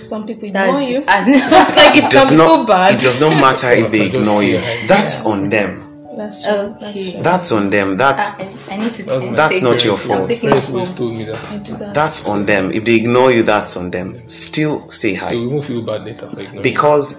Some 0.00 0.26
people 0.26 0.48
ignore 0.48 0.66
that's 0.74 0.88
you. 0.90 1.04
as 1.08 1.26
like 1.76 1.96
it 1.96 2.10
does 2.10 2.28
can 2.28 2.34
be 2.34 2.36
not 2.38 2.48
so 2.48 2.64
bad. 2.64 2.94
it 2.94 3.00
does 3.00 3.20
not 3.20 3.34
matter 3.40 3.70
if 3.72 3.90
they 3.94 4.06
ignore 4.06 4.42
you 4.42 4.58
hi. 4.58 4.86
that's 4.86 5.26
on 5.26 5.48
them 5.50 5.84
That's 6.18 6.42
true. 6.42 6.74
That's 6.80 7.10
true. 7.12 7.22
that's 7.22 7.52
on 7.52 7.70
them 7.70 7.96
that's 7.96 8.26
I, 8.40 8.74
I 8.74 8.76
need 8.76 8.94
to. 8.94 9.02
That's 9.38 9.54
take- 9.54 9.62
not 9.62 9.84
your 9.84 9.96
fault. 9.96 10.28
taking 10.28 10.48
Parents 10.50 10.68
it 10.68 10.74
always 10.74 10.90
home. 10.90 10.98
told 10.98 11.12
me 11.18 11.24
that. 11.30 11.38
I 11.52 11.58
do 11.62 11.76
that. 11.76 11.94
that's 11.94 12.28
on 12.28 12.44
them 12.46 12.72
if 12.72 12.84
they 12.84 12.96
ignore 12.96 13.30
you 13.32 13.42
that's 13.44 13.76
on 13.76 13.90
them 13.90 14.08
still 14.28 14.88
say 14.88 15.14
hi 15.14 15.30
So 15.30 15.40
we 15.40 15.46
won't 15.46 15.64
feel 15.64 15.82
bad 15.82 16.02
later 16.04 16.28
for 16.30 16.40
ignoring. 16.40 16.62
because 16.62 17.18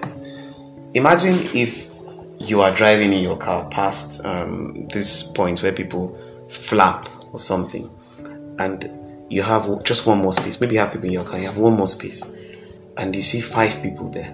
imagine 0.94 1.36
if 1.54 1.88
you 2.38 2.60
are 2.60 2.72
driving 2.74 3.12
in 3.12 3.22
your 3.22 3.36
car 3.36 3.68
past 3.70 4.24
um, 4.24 4.86
this 4.92 5.22
point 5.22 5.62
where 5.62 5.72
people 5.72 6.16
flap 6.48 7.08
or 7.32 7.38
something, 7.38 7.88
and 8.58 8.90
you 9.32 9.42
have 9.42 9.82
just 9.84 10.06
one 10.06 10.18
more 10.18 10.32
space. 10.32 10.60
Maybe 10.60 10.74
you 10.74 10.80
have 10.80 10.92
people 10.92 11.06
in 11.06 11.12
your 11.12 11.24
car, 11.24 11.38
you 11.38 11.46
have 11.46 11.58
one 11.58 11.74
more 11.74 11.86
space, 11.86 12.34
and 12.96 13.14
you 13.14 13.22
see 13.22 13.40
five 13.40 13.80
people 13.82 14.10
there. 14.10 14.30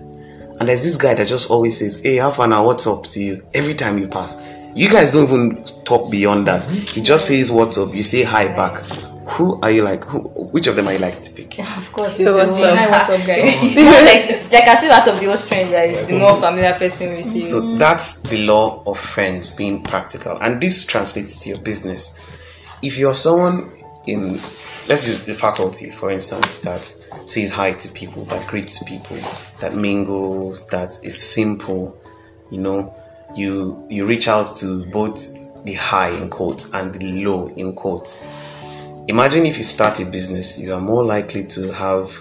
And 0.59 0.69
there's 0.69 0.83
this 0.83 0.97
guy 0.97 1.15
that 1.15 1.27
just 1.27 1.51
always 1.51 1.79
says, 1.79 2.03
Hey, 2.03 2.17
how 2.17 2.31
far 2.31 2.49
now? 2.49 2.65
What's 2.65 2.87
up 2.87 3.05
to 3.09 3.23
you? 3.23 3.47
Every 3.55 3.75
time 3.75 3.99
you 3.99 4.09
pass. 4.09 4.35
You 4.75 4.91
guys 4.91 5.13
don't 5.13 5.25
even 5.29 5.65
talk 5.85 6.11
beyond 6.11 6.47
that. 6.49 6.65
He 6.67 7.01
just 7.01 7.27
says 7.29 7.51
what's 7.51 7.79
up, 7.79 7.95
you 7.95 8.03
say 8.03 8.23
hi 8.25 8.49
back. 8.55 8.85
Who 9.31 9.59
are 9.63 9.71
you 9.71 9.83
like? 9.83 10.05
Who, 10.05 10.21
which 10.21 10.67
of 10.67 10.77
them 10.77 10.87
are 10.87 10.93
you 10.93 10.99
like 10.99 11.21
to 11.23 11.33
pick? 11.33 11.59
Of 11.59 11.93
course, 11.93 12.19
Yo, 12.19 12.37
it's 12.37 12.47
what's 12.47 12.61
the 12.61 12.67
up? 12.67 12.75
one- 12.75 12.79
Hi, 12.85 12.91
what's 12.91 13.09
up, 13.11 13.27
guys? 13.27 13.39
it's 13.45 13.77
like 13.77 14.31
it's 14.31 14.53
like 14.53 14.69
I 14.69 14.75
see 14.77 14.91
out 14.91 15.09
of 15.09 15.19
the 15.19 15.27
old 15.31 15.39
stranger 15.39 15.79
is 15.79 16.07
the 16.07 16.19
more 16.19 16.37
familiar 16.41 16.75
person 16.75 17.17
with 17.17 17.35
you. 17.35 17.43
So 17.43 17.77
that's 17.77 18.21
the 18.21 18.45
law 18.47 18.83
of 18.87 18.99
friends 18.99 19.51
being 19.51 19.83
practical. 19.83 20.37
And 20.39 20.61
this 20.61 20.85
translates 20.85 21.37
to 21.39 21.49
your 21.49 21.59
business. 21.59 22.79
If 22.83 22.99
you're 22.99 23.15
someone 23.15 23.73
in, 24.07 24.33
let's 24.89 25.07
use 25.07 25.25
the 25.25 25.35
faculty, 25.35 25.91
for 25.91 26.11
instance, 26.11 26.61
that 26.61 26.85
says 27.27 27.51
hi 27.51 27.73
to 27.73 27.89
people, 27.91 28.25
that 28.27 28.47
greets 28.47 28.83
people, 28.85 29.17
that 29.61 29.75
mingles, 29.75 30.67
that 30.69 30.99
is 31.03 31.21
simple, 31.21 31.99
you 32.51 32.61
know, 32.61 32.95
you 33.35 33.85
you 33.91 34.07
reach 34.07 34.29
out 34.29 34.57
to 34.57 34.87
both 34.87 35.65
the 35.65 35.75
high 35.75 36.11
in 36.11 36.31
quotes 36.31 36.71
and 36.73 36.95
the 36.95 37.05
low 37.25 37.49
in 37.49 37.75
quotes. 37.75 38.23
Imagine 39.09 39.47
if 39.47 39.59
you 39.59 39.65
start 39.65 40.01
a 40.01 40.05
business, 40.05 40.59
you 40.59 40.73
are 40.73 40.81
more 40.81 41.05
likely 41.05 41.45
to 41.47 41.73
have 41.73 42.13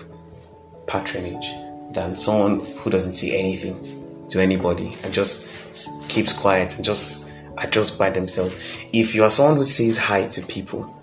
patronage 0.88 1.48
than 1.91 2.15
someone 2.15 2.60
who 2.78 2.89
doesn't 2.89 3.13
say 3.13 3.38
anything 3.38 4.28
to 4.30 4.41
anybody 4.41 4.95
and 5.04 5.13
just 5.13 6.10
keeps 6.10 6.34
quiet 6.34 6.76
and 6.76 6.86
just 6.86 7.32
adjusts 7.58 7.91
by 7.91 8.10
themselves. 8.10 8.76
If 8.91 9.15
you 9.15 9.24
are 9.24 9.30
someone 9.30 9.58
who 9.58 9.63
says 9.63 9.98
hi 9.98 10.28
to 10.28 10.41
people, 10.43 10.94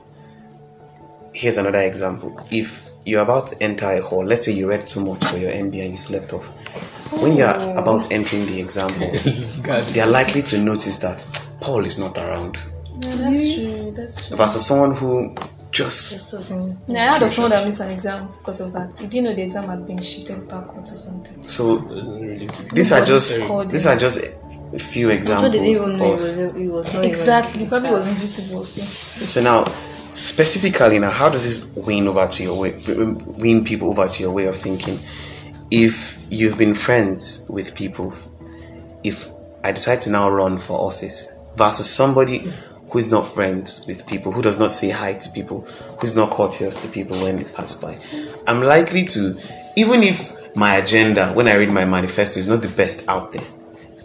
here's 1.35 1.59
another 1.59 1.81
example. 1.81 2.39
If 2.51 2.89
you're 3.05 3.23
about 3.23 3.49
to 3.49 3.63
enter 3.63 3.91
a 3.91 4.01
hall, 4.01 4.25
let's 4.25 4.47
say 4.47 4.53
you 4.53 4.69
read 4.69 4.87
too 4.87 5.05
much 5.05 5.25
for 5.25 5.37
your 5.37 5.53
MBA 5.53 5.83
and 5.83 5.91
you 5.91 5.97
slept 5.97 6.33
off. 6.33 6.47
When 7.21 7.37
you're 7.37 7.55
oh. 7.55 7.77
about 7.77 8.11
entering 8.11 8.47
the 8.47 8.61
exam 8.61 8.89
God. 9.63 9.83
they 9.89 10.01
are 10.01 10.07
likely 10.07 10.43
to 10.43 10.61
notice 10.61 10.99
that 10.99 11.27
Paul 11.61 11.85
is 11.85 11.99
not 11.99 12.17
around. 12.17 12.59
Yeah, 12.99 13.17
that's 13.17 13.55
true. 13.55 13.91
That's 13.93 14.29
true. 14.29 14.37
Versus 14.37 14.67
someone 14.67 14.97
who 14.97 15.35
just 15.73 16.33
Yeah, 16.87 17.11
I 17.11 17.15
had 17.15 17.23
a 17.23 17.31
someone 17.31 17.51
that 17.51 17.65
missed 17.65 17.81
an 17.81 17.91
exam 17.91 18.29
because 18.39 18.61
of 18.61 18.73
that. 18.73 18.97
He 18.97 19.07
didn't 19.07 19.25
know 19.25 19.35
the 19.35 19.43
exam 19.43 19.65
had 19.65 19.87
been 19.87 20.01
shifted 20.01 20.47
backwards 20.47 20.93
or 20.93 20.97
something. 20.97 21.47
so 21.47 21.79
these 22.73 22.93
are 22.93 23.05
just 23.05 23.41
these 23.71 23.87
are 23.87 23.97
just 23.97 24.23
a 24.75 24.79
few 24.79 25.11
examples 25.11 25.53
they 25.53 25.59
didn't 25.59 25.83
even 25.83 25.99
know 25.99 26.05
it 26.05 26.15
of 26.15 26.21
was, 26.21 26.39
it 26.39 26.69
was 26.69 26.95
not 26.95 27.05
Exactly. 27.05 27.67
Probably 27.67 27.91
was 27.91 28.07
invisible. 28.07 28.65
So 28.65 28.83
So 28.83 29.43
now, 29.43 29.65
specifically 30.13 30.99
now, 30.99 31.11
how 31.11 31.29
does 31.29 31.45
this 31.45 31.75
win 31.75 32.07
over 32.07 32.27
to 32.27 32.43
your 32.43 32.59
way, 32.59 32.79
win 32.87 33.65
people 33.65 33.89
over 33.89 34.07
to 34.07 34.23
your 34.23 34.33
way 34.33 34.47
of 34.47 34.57
thinking? 34.57 34.99
If 35.71 36.19
you've 36.31 36.59
been 36.59 36.75
friends 36.75 37.47
with 37.49 37.75
people, 37.75 38.15
if 39.03 39.29
I 39.65 39.73
decide 39.73 40.03
to 40.03 40.11
now 40.11 40.31
run 40.31 40.59
for 40.59 40.79
office 40.79 41.33
versus 41.57 41.89
somebody 41.89 42.53
who 42.91 42.99
is 42.99 43.11
not 43.11 43.27
friends 43.27 43.87
with 43.87 44.07
people, 44.07 44.33
who 44.33 44.43
does 44.43 44.59
not 44.59 44.71
say 44.71 44.91
hi 44.91 45.15
to 45.15 45.31
people, 45.31 45.63
who's 45.99 46.15
not 46.15 46.31
courteous 46.31 46.81
to 46.83 46.89
people 46.89 47.17
when 47.23 47.39
they 47.39 47.45
pass 47.45 47.75
by, 47.75 47.99
I'm 48.47 48.63
likely 48.63 49.07
to, 49.07 49.35
even 49.77 50.03
if 50.03 50.31
my 50.55 50.77
agenda 50.77 51.33
when 51.33 51.49
I 51.49 51.55
read 51.55 51.71
my 51.71 51.87
manifesto 51.87 52.39
is 52.39 52.49
not 52.49 52.61
the 52.61 52.69
best 52.69 53.09
out 53.09 53.33
there, 53.33 53.45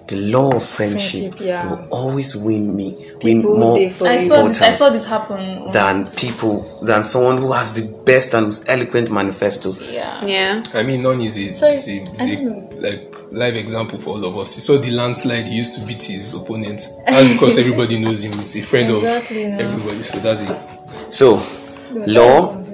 the 0.08 0.16
law 0.16 0.56
of 0.56 0.64
friendship, 0.64 1.34
Friendship, 1.34 1.46
yeah. 1.48 1.70
will 1.70 1.88
always 1.92 2.36
win 2.36 2.76
me, 2.76 3.12
win 3.24 3.42
more 3.42 3.76
dey 3.76 3.88
I 4.06 4.18
saw 4.18 4.44
this. 4.48 4.62
I 4.62 4.72
saw 4.72 4.90
this 4.90 5.06
happen. 5.06 5.72
than 5.74 6.06
people 6.16 6.62
than 6.82 7.04
someone 7.04 7.38
who 7.38 7.52
has 7.52 7.74
the 7.74 7.88
best 8.06 8.34
and 8.34 8.48
most 8.48 8.70
eloquent 8.70 9.12
manifesto. 9.12 9.74
Yeah. 9.92 10.26
Yeah. 10.26 10.62
I 10.74 10.84
mean, 10.84 11.04
none 11.04 11.22
is 11.22 11.38
a, 11.38 11.54
Sorry, 11.54 11.74
is 11.74 11.88
a, 11.88 12.02
is 12.04 12.22
I 12.22 12.26
a, 12.32 12.40
like 12.80 13.16
live 13.32 13.56
example 13.56 14.00
for 14.00 14.12
all 14.12 14.24
of 14.26 14.38
us. 14.38 14.56
You 14.56 14.62
saw 14.62 14.78
the 14.78 14.92
landslide 14.92 15.48
he 15.48 15.56
used 15.56 15.74
to 15.78 15.86
beat 15.86 16.04
his 16.04 16.34
opponent. 16.34 16.88
That's 17.06 17.34
because 17.34 17.58
everybody 17.64 18.00
knows 18.00 18.24
him. 18.24 18.32
He's 18.32 18.56
a 18.56 18.62
friend 18.62 18.90
Exactly, 18.96 19.44
of 19.46 19.52
no. 19.54 19.60
everybody. 19.60 20.04
So 20.04 20.20
that's 20.20 20.42
it. 20.42 20.58
So, 21.14 21.44
law 22.08 22.52
um, 22.54 22.67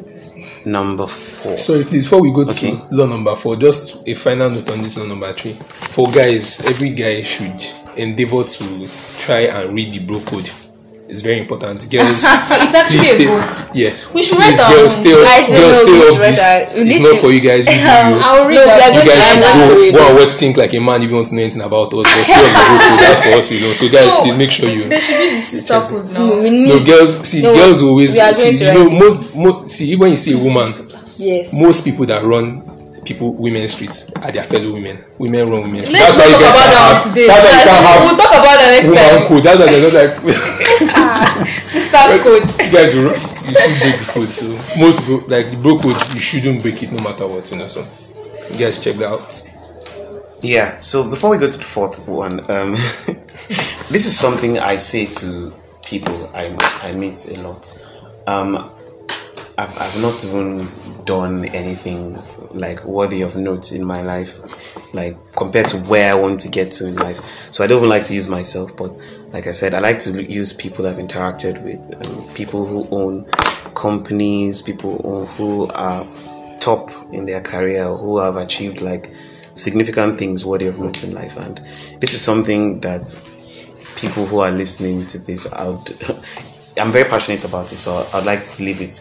number 0.65 1.07
four. 1.07 1.57
Sorry, 1.57 1.83
please. 1.83 2.03
Before 2.05 2.21
we 2.21 2.31
go 2.31 2.41
Okay. 2.41 2.71
to 2.71 2.87
law 2.91 3.05
number 3.05 3.35
four, 3.35 3.55
just 3.55 4.07
a 4.07 4.13
final 4.15 4.49
note 4.49 4.69
on 4.71 4.81
this 4.81 4.97
law 4.97 5.05
number 5.05 5.31
three. 5.33 5.53
For 5.53 6.07
guys, 6.11 6.61
every 6.69 6.89
guy 6.89 7.21
should 7.21 7.61
endeavor 7.97 8.43
to 8.43 8.87
try 9.19 9.41
and 9.41 9.73
read 9.75 9.93
the 9.93 9.99
bro 9.99 10.19
code. 10.19 10.49
It's 11.13 11.21
very 11.21 11.37
important. 11.45 11.77
Girls, 11.93 12.25
So 12.25 12.57
it's 12.65 12.73
actually 12.73 13.05
please 13.05 13.13
a 13.13 13.15
stay. 13.21 13.27
book. 13.29 13.45
Yeah, 13.77 13.91
We 14.17 14.23
should 14.25 14.37
please, 14.41 14.57
write 14.57 14.65
our 14.65 14.73
girls, 14.73 14.93
own. 14.97 15.01
stay, 15.05 15.13
off- 15.13 15.29
I 15.29 15.41
say 15.45 15.53
girls, 15.61 15.77
no, 15.77 15.85
stay 15.85 16.01
off 16.09 16.17
this. 16.25 16.41
It's 16.73 16.99
not 17.05 17.13
to- 17.13 17.21
for 17.21 17.29
you 17.31 17.39
guys. 17.45 17.63
We 17.69 17.73
give 17.77 17.85
you. 17.85 18.17
I'll 18.25 18.45
read 18.49 18.57
No, 18.57 18.65
that. 18.65 18.89
we. 18.89 18.97
You 18.97 19.05
guys 19.13 19.21
should 19.29 19.43
not 19.45 19.53
go, 19.53 19.75
read 19.77 19.93
go 19.93 20.01
and 20.09 20.17
it. 20.17 20.21
watch 20.25 20.33
Think 20.41 20.57
Like 20.57 20.73
a 20.73 20.79
Man 20.81 20.99
if 21.05 21.09
you 21.09 21.15
want 21.15 21.27
to 21.29 21.35
know 21.37 21.41
anything 21.45 21.61
about 21.61 21.93
us. 21.93 22.01
But 22.09 22.25
stay 22.25 22.33
on 22.33 22.49
the 22.49 22.65
road, 22.65 22.97
that's 23.05 23.21
for 23.21 23.29
us, 23.37 23.47
you 23.53 23.59
know. 23.61 23.73
So, 23.77 23.85
guys, 23.93 24.09
No, 24.09 24.21
please 24.25 24.37
make 24.41 24.49
sure 24.51 24.69
you. 24.73 24.89
There 24.89 24.99
should 24.99 25.19
be 25.21 25.29
the 25.37 25.41
sister 25.53 25.77
code 25.85 26.09
now. 26.09 26.25
No, 26.25 26.41
we 26.41 26.49
No, 26.49 26.81
need. 26.81 26.85
girls. 26.89 27.11
See, 27.29 27.41
No, 27.45 27.53
girls 27.53 27.77
always 27.85 28.09
see. 28.17 28.65
You 28.65 28.73
know, 28.73 28.89
most, 28.89 29.35
most. 29.37 29.69
See, 29.69 29.85
even 29.93 29.99
when 30.01 30.11
you 30.17 30.17
see 30.17 30.33
a 30.33 30.41
woman, 30.41 30.65
Yes. 31.21 31.53
most 31.53 31.85
people 31.85 32.05
that 32.09 32.25
run 32.25 32.65
people 33.05 33.33
women 33.35 33.67
streets 33.67 34.09
are 34.15 34.31
their 34.31 34.43
fellow 34.47 34.71
women. 34.73 34.97
Women 35.19 35.43
run 35.45 35.61
women. 35.67 35.83
streets. 35.83 35.91
Let's 35.91 36.15
That's 36.15 36.17
why 36.17 36.25
you 36.25 36.31
talk 36.31 36.41
guys 36.41 36.55
about 36.55 36.71
that 36.71 37.03
today. 37.03 37.27
That's 37.27 37.43
why 37.43 37.51
you 37.51 37.63
can't 37.67 37.83
have 37.83 38.01
We'll 38.07 38.15
talk 38.17 38.31
about 38.31 38.55
that 38.63 38.69
next 38.71 38.87
woman 38.87 39.03
time. 39.03 39.27
code. 39.27 39.43
That's 39.43 39.59
why 39.59 39.67
they're 39.67 39.83
not 39.83 39.93
like 39.99 40.13
Sister's 41.93 42.23
code. 42.23 42.65
you 42.65 42.71
guys. 42.71 42.95
will 42.95 43.05
run- 43.05 43.21
You 43.45 43.55
should 43.55 43.79
break 43.79 43.99
the 43.99 44.05
code. 44.11 44.29
So 44.29 44.79
most 44.79 45.05
bro, 45.05 45.17
like 45.27 45.51
the 45.51 45.57
bro 45.61 45.77
code, 45.77 45.95
you 46.13 46.19
shouldn't 46.19 46.61
break 46.61 46.81
it 46.83 46.91
no 46.91 47.03
matter 47.03 47.27
what. 47.27 47.49
You 47.51 47.57
know. 47.57 47.67
So 47.67 47.87
you 48.51 48.57
guys 48.57 48.83
check 48.83 48.95
that 48.97 49.09
out. 49.09 49.49
Yeah. 50.41 50.79
So 50.79 51.09
before 51.09 51.29
we 51.31 51.37
go 51.37 51.49
to 51.49 51.57
the 51.57 51.63
fourth 51.63 52.07
one, 52.07 52.39
um, 52.51 52.71
this 53.91 54.05
is 54.05 54.17
something 54.17 54.59
I 54.59 54.77
say 54.77 55.05
to 55.05 55.53
people 55.85 56.29
I 56.33 56.55
I 56.81 56.93
meet 56.93 57.25
a 57.31 57.41
lot. 57.41 57.69
Um, 58.27 58.71
I've, 59.57 59.77
I've 59.77 60.01
not 60.01 60.23
even 60.25 60.67
done 61.05 61.45
anything 61.45 62.15
like 62.53 62.83
worthy 62.85 63.21
of 63.21 63.35
note 63.35 63.71
in 63.71 63.83
my 63.83 64.01
life, 64.01 64.75
like 64.93 65.17
compared 65.33 65.67
to 65.69 65.77
where 65.77 66.11
I 66.11 66.15
want 66.15 66.39
to 66.41 66.49
get 66.49 66.71
to 66.73 66.87
in 66.87 66.95
life. 66.95 67.19
So 67.51 67.63
I 67.63 67.67
don't 67.67 67.77
even 67.79 67.89
like 67.89 68.05
to 68.05 68.13
use 68.13 68.27
myself, 68.27 68.75
but 68.77 68.95
like 69.31 69.47
I 69.47 69.51
said, 69.51 69.73
I 69.73 69.79
like 69.79 69.99
to 69.99 70.23
use 70.23 70.53
people 70.53 70.87
I've 70.87 70.97
interacted 70.97 71.61
with, 71.63 71.79
um, 72.05 72.33
people 72.33 72.65
who 72.65 72.87
own 72.91 73.25
companies, 73.75 74.61
people 74.61 75.25
who- 75.25 75.67
are 75.69 76.05
top 76.59 76.89
in 77.11 77.25
their 77.25 77.41
career, 77.41 77.87
who 77.87 78.19
have 78.19 78.37
achieved 78.37 78.81
like 78.81 79.13
significant 79.53 80.17
things 80.17 80.45
worthy 80.45 80.67
of 80.67 80.79
note 80.79 81.03
in 81.03 81.13
life. 81.13 81.37
And 81.37 81.59
this 81.99 82.13
is 82.13 82.21
something 82.21 82.79
that 82.81 83.03
people 83.95 84.25
who 84.25 84.39
are 84.39 84.51
listening 84.51 85.05
to 85.05 85.19
this 85.19 85.51
out 85.53 85.91
i'm 86.77 86.91
very 86.91 87.07
passionate 87.07 87.43
about 87.45 87.71
it 87.71 87.77
so 87.77 88.05
i'd 88.13 88.25
like 88.25 88.43
to 88.43 88.63
leave 88.63 88.81
it 88.81 88.99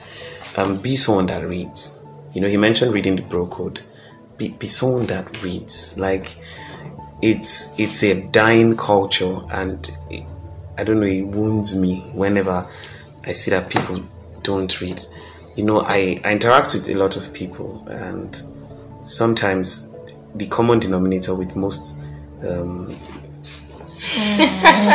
um, 0.56 0.76
be 0.78 0.96
someone 0.96 1.26
that 1.26 1.46
reads 1.48 1.98
you 2.32 2.40
know 2.40 2.48
he 2.48 2.56
mentioned 2.56 2.92
reading 2.92 3.16
the 3.16 3.22
bro 3.22 3.46
code. 3.46 3.80
Be, 4.38 4.48
be 4.48 4.66
someone 4.66 5.06
that 5.06 5.42
reads. 5.42 5.98
Like 5.98 6.36
it's 7.22 7.78
it's 7.78 8.02
a 8.02 8.20
dying 8.28 8.76
culture 8.76 9.38
and 9.52 9.90
it, 10.10 10.24
i 10.76 10.82
don't 10.82 10.98
know 11.00 11.06
it 11.06 11.22
wounds 11.22 11.80
me 11.80 12.00
whenever 12.12 12.66
i 13.24 13.32
see 13.32 13.50
that 13.52 13.70
people 13.70 14.00
don't 14.42 14.80
read. 14.80 15.00
You 15.54 15.64
know 15.64 15.80
i, 15.82 16.20
I 16.24 16.32
interact 16.32 16.74
with 16.74 16.88
a 16.90 16.94
lot 16.94 17.16
of 17.16 17.32
people 17.32 17.86
and 17.88 18.42
sometimes 19.02 19.94
the 20.34 20.46
common 20.46 20.80
denominator 20.80 21.34
with 21.34 21.54
most 21.54 22.00
um, 22.46 22.88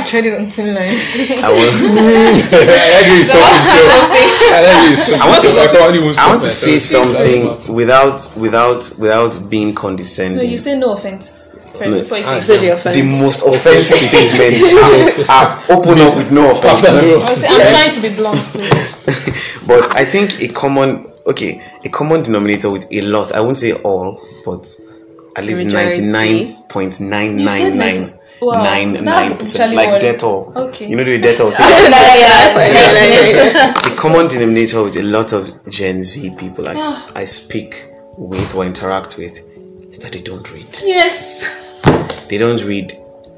Treading 0.07 0.35
on 0.35 0.47
thin 0.47 0.73
line. 0.73 0.95
I 1.43 1.49
will, 1.51 1.73
I 2.51 2.91
like 2.93 3.07
you 3.17 3.23
stop 3.23 3.43
yourself. 3.43 4.11
I 4.53 4.61
like 4.63 4.89
you 4.89 4.97
stop 4.97 5.21
I 5.21 5.27
want 5.29 5.41
to, 5.41 5.47
yourself. 5.47 5.69
I 5.69 5.77
can't 5.77 5.95
even 5.95 6.09
I 6.09 6.11
stop 6.13 6.29
want 6.29 6.41
to 6.43 6.49
say 6.49 6.71
myself. 6.73 7.07
That's 7.07 7.33
something 7.33 7.61
smart. 7.61 7.75
without 7.77 8.31
without 8.37 8.91
without 8.97 9.49
being 9.49 9.69
No, 9.73 9.81
condescending. 9.81 10.49
you 10.49 10.57
say 10.57 10.77
no 10.77 10.93
offense 10.93 11.31
first 11.77 11.91
No. 11.97 11.99
before 12.01 12.17
you 12.19 12.23
Ah, 12.27 12.39
say. 12.39 12.41
So 12.41 12.57
the 12.61 12.69
offense. 12.73 12.97
the 12.97 13.03
most 13.03 13.45
offensive 13.45 13.97
statements 13.97 14.73
are, 14.73 15.29
are 15.29 15.63
open 15.77 15.99
up 15.99 16.15
with 16.15 16.31
no 16.31 16.51
offense. 16.51 16.85
I'll 16.87 17.35
say, 17.35 17.47
I'm 17.49 17.69
trying 17.73 17.91
to 17.91 18.01
be 18.01 18.15
blunt, 18.15 18.39
please. 18.53 18.95
But 19.67 19.95
I 19.97 20.05
think 20.05 20.41
a 20.41 20.47
common 20.47 21.07
okay, 21.25 21.61
a 21.83 21.89
common 21.89 22.23
denominator 22.23 22.69
with 22.71 22.85
a 22.91 23.01
lot, 23.01 23.33
I 23.33 23.41
won't 23.41 23.57
say 23.57 23.73
all, 23.73 24.21
but 24.45 24.63
at 25.35 25.45
least 25.45 25.65
Majority. 25.65 26.01
ninety 26.01 26.45
nine 26.53 26.63
point 26.69 26.99
nine 27.01 27.37
You 27.39 27.49
said 27.49 27.75
nine 27.75 27.77
nine 27.77 28.01
90 28.01 28.16
Wow, 28.41 28.63
nine 28.63 28.93
that's 28.93 29.05
nine 29.29 29.37
percent. 29.37 29.61
actually 29.63 29.75
Like 29.77 29.89
what- 29.91 30.01
Dettol. 30.01 30.55
Okay. 30.55 30.87
You 30.89 30.95
know 30.95 31.03
the 31.03 31.19
Dettol. 31.19 31.51
Say 31.51 31.63
the 33.89 33.95
common 33.97 34.27
denominator 34.27 34.83
with 34.83 34.95
a 34.97 35.03
lot 35.03 35.33
of 35.33 35.51
Gen 35.69 36.03
Z 36.03 36.35
people 36.37 36.67
I 36.67 36.75
I 37.15 37.25
speak 37.25 37.75
with 38.17 38.55
or 38.55 38.65
interact 38.65 39.17
with 39.17 39.37
is 39.87 39.99
that 39.99 40.11
they 40.11 40.21
don't 40.21 40.49
read. 40.51 40.67
Yes. 40.83 41.45
They 42.29 42.37
don't 42.37 42.61
read 42.63 42.93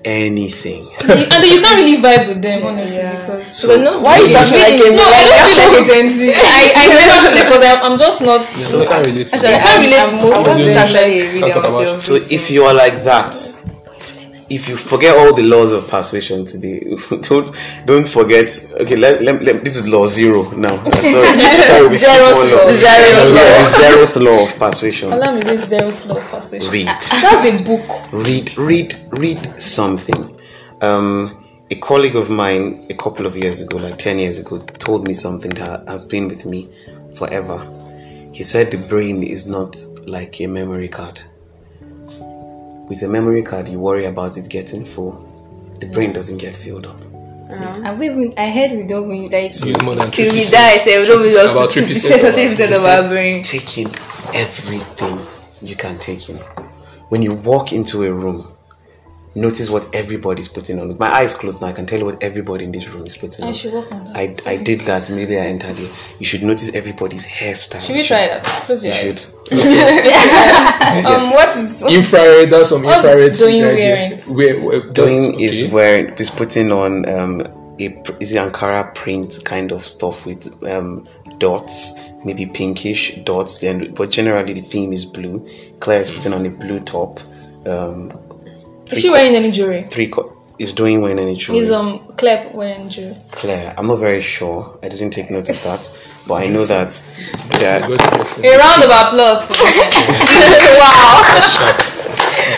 anything. 0.05 0.87
and 1.09 1.19
you- 1.19 1.27
and 1.31 1.43
then 1.43 1.51
you 1.53 1.61
can't 1.61 1.75
really 1.75 1.97
vibe 2.01 2.27
with 2.29 2.41
them 2.41 2.63
honestly 2.65 3.01
because 3.03 3.45
So 3.45 3.75
no, 3.81 3.99
Why 4.01 4.17
you 4.19 4.33
talking 4.33 4.57
like 4.57 4.79
a 4.79 4.89
no, 4.95 5.03
I 5.03 5.23
don't 5.27 5.47
feel 5.47 5.71
like 5.71 5.81
a 5.81 5.83
Gen 5.85 6.09
Z. 6.09 6.33
I, 6.33 6.71
I 6.75 6.87
never 6.87 7.21
feel 7.21 7.31
like 7.35 7.45
because 7.45 7.63
I'm, 7.65 7.79
I'm 7.91 7.97
just 7.99 8.21
not. 8.21 8.41
So 8.47 8.81
I 8.81 8.85
can't 8.87 9.05
relate 9.05 9.27
to 9.27 9.33
Actually, 9.35 9.51
that. 9.51 9.63
can't 9.67 9.81
relate 9.85 9.99
I'm, 9.99 10.09
to 10.09 10.15
most 10.23 10.47
I'm 10.47 10.57
of 10.59 10.65
them. 10.65 10.77
actually 10.77 11.21
reading 11.21 11.41
Can't 11.41 11.53
talk 11.53 11.67
about. 11.67 11.99
So 12.01 12.13
if 12.15 12.49
you 12.49 12.63
are 12.63 12.73
like 12.73 13.03
that, 13.03 13.35
if 14.49 14.67
you 14.67 14.75
forget 14.75 15.15
all 15.15 15.33
the 15.33 15.43
laws 15.43 15.71
of 15.71 15.87
persuasion 15.87 16.43
today, 16.45 16.79
don't 17.21 17.55
don't 17.85 18.07
forget. 18.09 18.49
Okay, 18.81 18.95
let, 18.95 19.21
let, 19.21 19.41
let- 19.43 19.63
this 19.63 19.77
is 19.77 19.87
law 19.87 20.07
zero 20.07 20.49
now. 20.51 20.73
Uh, 20.75 20.91
sorry, 20.91 21.61
sorry, 21.63 21.87
we 21.87 21.97
skipped 21.97 22.13
Zeroth 22.13 22.35
one 22.35 22.49
law. 22.51 22.57
law. 22.57 22.71
Zeroth 22.71 22.81
Yeah, 22.81 23.57
the 23.57 24.15
zeroth 24.17 24.23
law 24.23 24.43
of 24.45 24.57
persuasion. 24.57 25.11
Allow 25.13 25.35
me 25.35 25.41
this 25.41 25.71
zeroth 25.71 26.07
law 26.09 26.17
of 26.17 26.27
persuasion. 26.29 26.71
Read, 26.71 26.87
That's 26.87 27.45
a 27.45 27.63
book. 27.63 28.11
read, 28.13 28.57
read, 28.57 28.95
read 29.11 29.59
something. 29.61 30.35
Um, 30.81 31.35
a 31.71 31.75
colleague 31.75 32.15
of 32.15 32.29
mine 32.31 32.85
a 32.89 32.95
couple 32.95 33.25
of 33.27 33.35
years 33.37 33.61
ago, 33.61 33.77
like 33.77 33.97
ten 33.97 34.17
years 34.17 34.39
ago, 34.39 34.57
told 34.59 35.07
me 35.07 35.13
something 35.13 35.51
that 35.51 35.87
has 35.87 36.03
been 36.03 36.27
with 36.27 36.45
me 36.45 36.67
forever. 37.13 37.57
He 38.33 38.43
said 38.43 38.71
the 38.71 38.77
brain 38.77 39.21
is 39.21 39.47
not 39.47 39.75
like 40.07 40.39
a 40.41 40.47
memory 40.47 40.87
card. 40.87 41.19
With 42.89 43.03
a 43.03 43.07
memory 43.07 43.43
card, 43.43 43.69
you 43.69 43.79
worry 43.79 44.05
about 44.05 44.37
it 44.37 44.49
getting 44.49 44.83
full. 44.83 45.11
The 45.79 45.87
brain 45.87 46.11
doesn't 46.11 46.39
get 46.39 46.57
filled 46.57 46.87
up. 46.87 46.97
Uh-huh. 47.01 47.81
And 47.85 47.99
we 47.99 48.07
even, 48.09 48.33
I 48.37 48.49
heard 48.51 48.71
we 48.71 48.85
don't 48.85 49.07
really 49.09 49.27
like 49.27 49.51
Use 49.51 49.81
more 49.83 49.95
than 49.95 50.11
till 50.11 50.31
we 50.33 50.39
3%. 50.39 50.51
die. 50.51 50.71
Say 50.71 50.99
we 50.99 51.07
don't 51.07 51.23
use 51.23 51.35
up 51.37 51.51
About 51.51 51.69
to 51.71 51.79
3% 51.81 51.83
or 51.83 51.85
three 51.85 51.93
percent 51.93 52.37
He 52.37 52.45
of 52.75 52.81
said, 52.81 53.03
our 53.03 53.09
brain. 53.09 53.41
Take 53.43 53.77
in 53.77 53.87
everything 54.33 55.17
you 55.67 55.75
can 55.75 55.97
take 55.99 56.29
in. 56.29 56.37
When 57.09 57.21
you 57.21 57.33
walk 57.35 57.73
into 57.73 58.03
a 58.03 58.11
room, 58.11 58.47
notice 59.35 59.69
what 59.69 59.93
everybody's 59.95 60.47
putting 60.47 60.79
on. 60.79 60.87
With 60.89 60.99
my 60.99 61.07
eyes 61.07 61.33
closed 61.33 61.61
now, 61.61 61.67
I 61.67 61.73
can 61.73 61.85
tell 61.85 61.99
you 61.99 62.05
what 62.05 62.21
everybody 62.23 62.65
in 62.65 62.71
this 62.71 62.87
room 62.89 63.05
is 63.05 63.17
putting 63.17 63.45
I 63.45 63.49
on. 63.49 63.53
should 63.53 63.73
work 63.73 63.93
on 63.93 64.03
that. 64.05 64.17
I, 64.17 64.35
I 64.45 64.55
did 64.57 64.81
that 64.81 65.09
immediately 65.09 65.39
I 65.39 65.45
entered 65.47 65.77
here. 65.77 65.89
You 66.19 66.25
should 66.25 66.43
notice 66.43 66.73
everybody's 66.73 67.25
hairstyle. 67.27 67.81
Should 67.81 67.95
we 67.95 68.03
try 68.03 68.27
that? 68.27 68.43
Close 68.43 68.83
your 68.83 68.93
You 68.95 69.09
eyes. 69.09 69.25
should. 69.25 69.35
Um, 70.89 71.03
what 71.31 71.55
is 71.55 71.81
what 71.83 71.93
Infrared, 71.93 72.49
that's 72.51 72.69
some 72.69 72.83
What's 72.83 73.05
infrared. 73.05 73.31
Doyin 73.33 73.71
idea. 73.71 74.17
Where, 74.25 74.59
where, 74.61 74.89
just, 74.91 75.13
Doyin 75.13 75.39
is 75.39 75.63
okay. 75.65 75.73
where 75.73 76.13
is 76.15 76.29
putting 76.31 76.71
on 76.71 77.07
um 77.07 77.41
a 77.79 77.85
is 78.19 78.31
it 78.33 78.37
Ankara 78.37 78.93
print 78.95 79.39
kind 79.45 79.71
of 79.71 79.83
stuff 79.83 80.25
with 80.25 80.47
um 80.63 81.07
dots, 81.37 81.93
maybe 82.25 82.45
pinkish 82.47 83.17
dots. 83.23 83.59
Then, 83.59 83.93
but 83.93 84.09
generally 84.09 84.53
the 84.53 84.61
theme 84.61 84.91
is 84.93 85.05
blue. 85.05 85.47
Claire 85.79 86.01
is 86.01 86.11
putting 86.11 86.33
on 86.33 86.45
a 86.45 86.49
blue 86.49 86.79
top. 86.79 87.19
Um, 87.67 88.11
is 88.91 88.99
she 89.01 89.09
wearing 89.09 89.35
any 89.35 89.51
jewelry? 89.51 89.83
three 89.83 90.07
co- 90.07 90.35
is 90.57 90.73
Doyin 90.73 91.01
wearing 91.01 91.19
any 91.19 91.35
jewelry. 91.35 91.61
Is 91.63 91.71
um 91.71 91.99
Clep 92.17 92.53
wearing 92.53 92.89
jewelry? 92.89 93.15
Claire, 93.31 93.73
I'm 93.77 93.87
not 93.87 93.99
very 93.99 94.21
sure. 94.21 94.77
I 94.83 94.89
didn't 94.89 95.11
take 95.11 95.31
note 95.31 95.47
of 95.49 95.61
that, 95.63 95.89
but 96.27 96.33
I 96.35 96.47
know 96.47 96.61
that 96.61 96.91
that 97.51 97.87
Good 97.87 97.97
person. 97.99 98.45
A 98.45 98.57
round 98.57 98.83
of 98.83 98.89
applause 98.89 99.45
for 99.45 99.53
wow. 100.79 101.21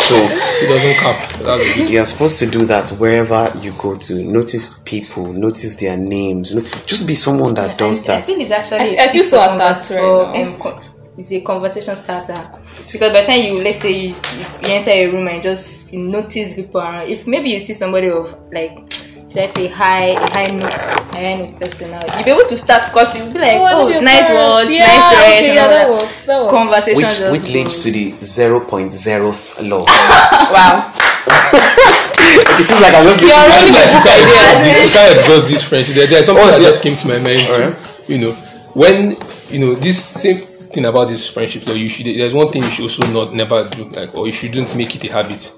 so 0.01 0.15
It 0.15 0.67
doesn't 0.67 0.95
cap. 0.95 1.19
That's 1.43 1.63
a 1.63 1.73
good. 1.75 1.89
you're 1.89 2.05
supposed 2.05 2.39
to 2.39 2.47
do 2.47 2.65
that 2.65 2.89
wherever 2.97 3.51
you 3.61 3.71
go 3.77 3.95
to. 3.97 4.23
Notice 4.23 4.79
people, 4.83 5.31
notice 5.31 5.75
their 5.75 5.97
names. 5.97 6.53
You 6.53 6.61
know, 6.61 6.67
just 6.85 7.07
be 7.07 7.13
someone 7.15 7.53
that 7.55 7.77
does 7.77 8.07
I, 8.09 8.17
I 8.17 8.21
think 8.21 8.41
it's 8.41 8.51
actually. 8.51 8.79
I- 8.79 8.83
a 8.83 9.03
I 9.03 9.07
feel 9.09 9.21
tip 9.23 9.25
so 9.31 9.37
for 9.45 9.55
attacked 9.55 9.89
right 9.91 10.01
now. 10.01 10.73
um, 10.73 10.83
con- 11.21 11.27
it's 11.27 11.31
a 11.31 11.41
conversation 11.41 11.95
starter 11.95 12.33
because 12.91 13.13
by 13.13 13.21
the 13.21 13.27
time 13.27 13.41
you 13.43 13.61
let's 13.63 13.79
say 13.79 13.91
you, 13.91 14.09
you, 14.09 14.45
you 14.63 14.69
enter 14.75 14.91
a 14.91 15.07
room 15.07 15.27
and 15.27 15.41
just 15.43 15.91
you 15.93 15.99
notice 15.99 16.55
people 16.55 16.81
around. 16.81 17.07
If 17.07 17.27
maybe 17.27 17.49
you 17.49 17.59
see 17.59 17.73
somebody 17.73 18.09
of 18.09 18.37
like. 18.51 18.79
Let's 19.33 19.53
say 19.53 19.67
high, 19.67 20.07
a 20.07 20.19
high 20.35 20.51
note, 20.51 20.75
a 20.75 21.15
high 21.15 21.35
note 21.39 21.57
person 21.57 21.91
now. 21.91 22.01
You'll 22.17 22.25
be 22.25 22.31
able 22.31 22.49
to 22.49 22.57
start 22.57 22.83
because 22.91 23.15
you'll 23.15 23.31
be 23.31 23.39
like, 23.39 23.55
I 23.55 23.59
oh, 23.59 23.63
oh 23.63 23.79
love 23.83 23.89
your 23.89 24.01
nice 24.01 24.27
words 24.27 24.67
watch, 24.67 24.75
Yeah, 24.75 24.87
nice 24.91 25.07
dress, 25.07 25.23
okay, 25.23 25.47
and 25.47 25.55
yeah, 25.55 25.63
all 25.63 25.69
that 25.69 25.87
that. 25.87 25.89
works, 25.89 26.25
that 26.25 26.41
works. 26.41 26.51
Conversation 26.51 26.99
which 26.99 27.15
just 27.15 27.31
which 27.31 27.47
leads 27.47 27.83
to 27.85 27.91
the 27.95 28.11
0.0th 28.11 29.69
law. 29.69 29.85
Wow. 30.51 30.91
it 30.91 32.63
seems 32.67 32.81
like 32.83 32.91
I'm 32.93 33.07
just 33.07 33.21
You're 33.23 33.31
making 33.31 33.71
really 33.71 33.71
that- 33.71 34.03
good 34.03 34.27
This, 34.27 34.59
idea. 34.59 34.75
this 34.83 34.91
kind 34.99 35.15
of 35.15 35.23
does 35.23 35.43
this 35.49 35.63
friendship. 35.63 35.95
There, 35.95 36.07
there's 36.07 36.25
something 36.25 36.43
Oh, 36.43 36.51
that 36.51 36.59
yeah. 36.61 36.67
just 36.67 36.83
came 36.83 36.95
to 36.99 37.07
my 37.07 37.19
mind 37.19 37.47
too. 37.47 37.71
Alright. 37.71 38.09
You 38.09 38.17
know, 38.19 38.31
when 38.75 39.15
you 39.47 39.59
know 39.63 39.75
this 39.75 39.95
same 40.03 40.43
thing 40.73 40.85
about 40.85 41.07
this 41.07 41.29
friendship, 41.29 41.63
though, 41.63 41.73
you 41.73 41.89
should. 41.89 42.05
There's 42.07 42.33
one 42.33 42.47
thing 42.47 42.63
you 42.63 42.69
should 42.69 42.83
also 42.83 43.11
not 43.13 43.33
never 43.33 43.63
do, 43.69 43.85
like, 43.89 44.13
or 44.15 44.25
you 44.27 44.33
shouldn't 44.33 44.75
make 44.75 44.95
it 44.95 45.03
a 45.05 45.11
habit. 45.11 45.51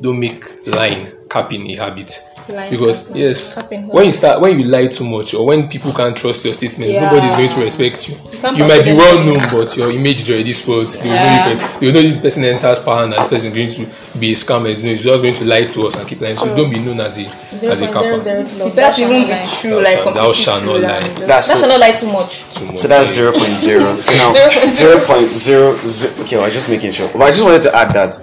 Don't 0.00 0.18
make 0.18 0.66
lying 0.66 1.10
capping 1.28 1.70
a 1.70 1.76
habit. 1.76 2.12
Lying 2.48 2.70
because 2.70 3.06
capping. 3.08 3.22
yes, 3.22 3.54
Capping, 3.54 3.88
when 3.88 4.06
you 4.06 4.12
start 4.12 4.40
when 4.40 4.58
you 4.58 4.66
lie 4.66 4.86
too 4.86 5.04
much, 5.04 5.34
or 5.34 5.46
when 5.46 5.68
people 5.68 5.92
can't 5.92 6.16
trust 6.16 6.44
your 6.44 6.54
statements, 6.54 6.94
Yeah. 6.94 7.10
nobody's 7.10 7.32
going 7.34 7.48
to 7.50 7.60
respect 7.64 8.08
you. 8.08 8.16
You 8.56 8.64
might 8.64 8.84
be 8.84 8.94
well 8.94 9.24
known, 9.24 9.38
but 9.52 9.76
your 9.76 9.90
image 9.92 10.20
is 10.20 10.30
already 10.30 10.52
spoiled. 10.52 10.88
They 10.90 11.08
will 11.08 11.16
know 11.16 11.68
you 11.80 11.92
can- 11.92 11.94
know 11.94 12.02
this 12.02 12.18
person 12.18 12.44
enters 12.44 12.78
power 12.80 13.04
and 13.04 13.12
this 13.12 13.28
person 13.28 13.52
is 13.56 13.76
going 13.76 13.86
to 13.86 14.18
be 14.18 14.32
a 14.32 14.34
scammer. 14.34 14.68
You 14.76 14.82
know, 14.82 14.90
He's 14.90 15.02
just 15.04 15.22
going 15.22 15.34
to 15.34 15.44
lie 15.44 15.64
to 15.64 15.86
us 15.86 15.96
and 15.96 16.08
keep 16.08 16.20
lying. 16.20 16.36
So 16.36 16.54
don't 16.56 16.70
be 16.70 16.78
known 16.78 17.00
as 17.00 17.18
a 17.18 17.24
Zero 17.58 17.72
as 17.72 17.80
a 17.80 17.84
point 17.84 17.94
capper. 17.96 18.18
zero 18.18 18.18
zero 18.18 18.44
to 18.44 18.56
love. 18.64 18.76
That 18.76 18.94
shall 18.94 19.10
even 19.12 19.28
not 19.28 19.42
be 19.44 19.56
true, 19.60 19.70
Thou 19.70 19.76
like 19.82 19.94
shalt- 19.98 20.14
thou 20.14 20.32
completely 20.32 20.42
shalt 20.44 20.64
not 20.64 20.80
lie. 20.80 20.96
just- 20.98 21.26
That's 21.26 21.48
That 21.48 21.58
shall 21.58 21.68
not 21.68 21.80
lie 21.80 21.92
too 21.92 22.06
much. 22.12 22.32
so 22.78 22.88
that's 22.88 23.16
0.0. 23.16 23.98
So 23.98 24.12
now 24.16 24.32
0.0. 24.32 26.20
Okay, 26.24 26.36
well, 26.36 26.46
I'm 26.46 26.52
just 26.52 26.68
making 26.70 26.90
sure. 26.92 27.08
But 27.12 27.22
I 27.22 27.26
just 27.30 27.42
wanted 27.44 27.62
to 27.62 27.76
add 27.76 27.92
that 27.92 28.18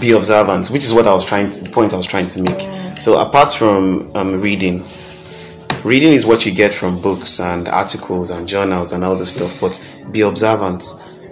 be 0.00 0.10
observant, 0.12 0.68
which 0.70 0.84
is 0.84 0.92
what 0.92 1.06
I 1.06 1.14
was 1.14 1.24
trying 1.24 1.50
to 1.50 1.62
the 1.62 1.68
point 1.70 1.92
I 1.92 1.96
was 1.96 2.06
trying 2.06 2.26
to 2.28 2.40
make. 2.42 2.58
Mm. 2.58 2.83
So 3.04 3.20
apart 3.20 3.52
from 3.52 4.10
um, 4.16 4.40
reading, 4.40 4.82
reading 5.84 6.14
is 6.14 6.24
what 6.24 6.46
you 6.46 6.54
get 6.54 6.72
from 6.72 6.98
books 7.02 7.38
and 7.38 7.68
articles 7.68 8.30
and 8.30 8.48
journals 8.48 8.94
and 8.94 9.04
all 9.04 9.14
this 9.14 9.32
stuff. 9.32 9.60
But 9.60 9.78
be 10.10 10.22
observant. 10.22 10.82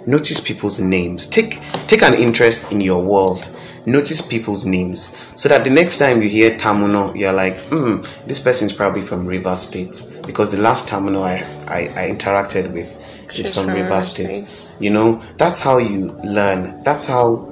Notice 0.05 0.39
people's 0.39 0.79
names. 0.79 1.25
Take 1.25 1.59
take 1.87 2.03
an 2.03 2.13
interest 2.13 2.71
in 2.71 2.79
your 2.79 3.03
world. 3.03 3.49
Notice 3.87 4.21
people's 4.21 4.67
names 4.67 5.33
so 5.35 5.49
that 5.49 5.63
the 5.63 5.71
next 5.71 5.97
time 5.97 6.21
you 6.21 6.29
hear 6.29 6.51
Tamuno, 6.51 7.17
you're 7.19 7.33
like, 7.33 7.59
hmm, 7.61 8.03
this 8.27 8.39
person 8.39 8.67
is 8.67 8.73
probably 8.73 9.01
from 9.01 9.25
River 9.25 9.55
State 9.55 10.19
because 10.27 10.51
the 10.51 10.61
last 10.61 10.87
Tamuno 10.87 11.23
I, 11.23 11.37
I, 11.73 11.87
I 12.03 12.07
interacted 12.11 12.71
with 12.71 13.35
is 13.35 13.51
from 13.51 13.65
from 13.65 13.73
River 13.73 14.03
State. 14.03 14.35
State. 14.35 14.77
You 14.79 14.91
know, 14.91 15.13
that's 15.39 15.61
how 15.61 15.79
you 15.79 16.05
learn. 16.23 16.83
That's 16.83 17.07
how 17.07 17.51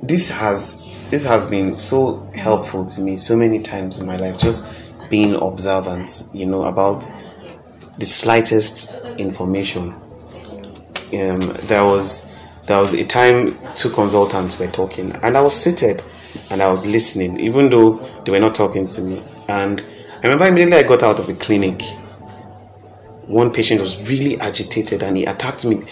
this 0.00 0.30
has 0.30 0.89
this 1.10 1.24
has 1.24 1.44
been 1.44 1.76
so 1.76 2.30
helpful 2.34 2.86
to 2.86 3.00
me 3.00 3.16
so 3.16 3.36
many 3.36 3.60
times 3.60 3.98
in 3.98 4.06
my 4.06 4.16
life 4.16 4.38
just 4.38 4.90
being 5.10 5.34
observant 5.34 6.28
you 6.32 6.46
know 6.46 6.64
about 6.64 7.06
the 7.98 8.06
slightest 8.06 8.94
information 9.18 9.92
um 11.12 11.40
there 11.66 11.84
was 11.84 12.26
there 12.66 12.78
was 12.78 12.94
a 12.94 13.04
time 13.04 13.56
two 13.74 13.90
consultants 13.90 14.58
were 14.58 14.68
talking 14.68 15.12
and 15.22 15.36
i 15.36 15.40
was 15.40 15.54
seated 15.54 16.02
and 16.50 16.62
i 16.62 16.70
was 16.70 16.86
listening 16.86 17.38
even 17.40 17.68
though 17.68 17.94
they 18.24 18.30
were 18.32 18.38
not 18.38 18.54
talking 18.54 18.86
to 18.86 19.00
me 19.00 19.20
and 19.48 19.80
i 20.22 20.22
remember 20.22 20.46
immediately 20.46 20.76
i 20.76 20.82
got 20.82 21.02
out 21.02 21.18
of 21.18 21.26
the 21.26 21.34
clinic 21.34 21.82
one 23.30 23.52
patient 23.52 23.80
was 23.80 23.96
really 24.10 24.38
agitated 24.40 25.04
and 25.04 25.16
he 25.16 25.24
attacked 25.24 25.64
me. 25.64 25.82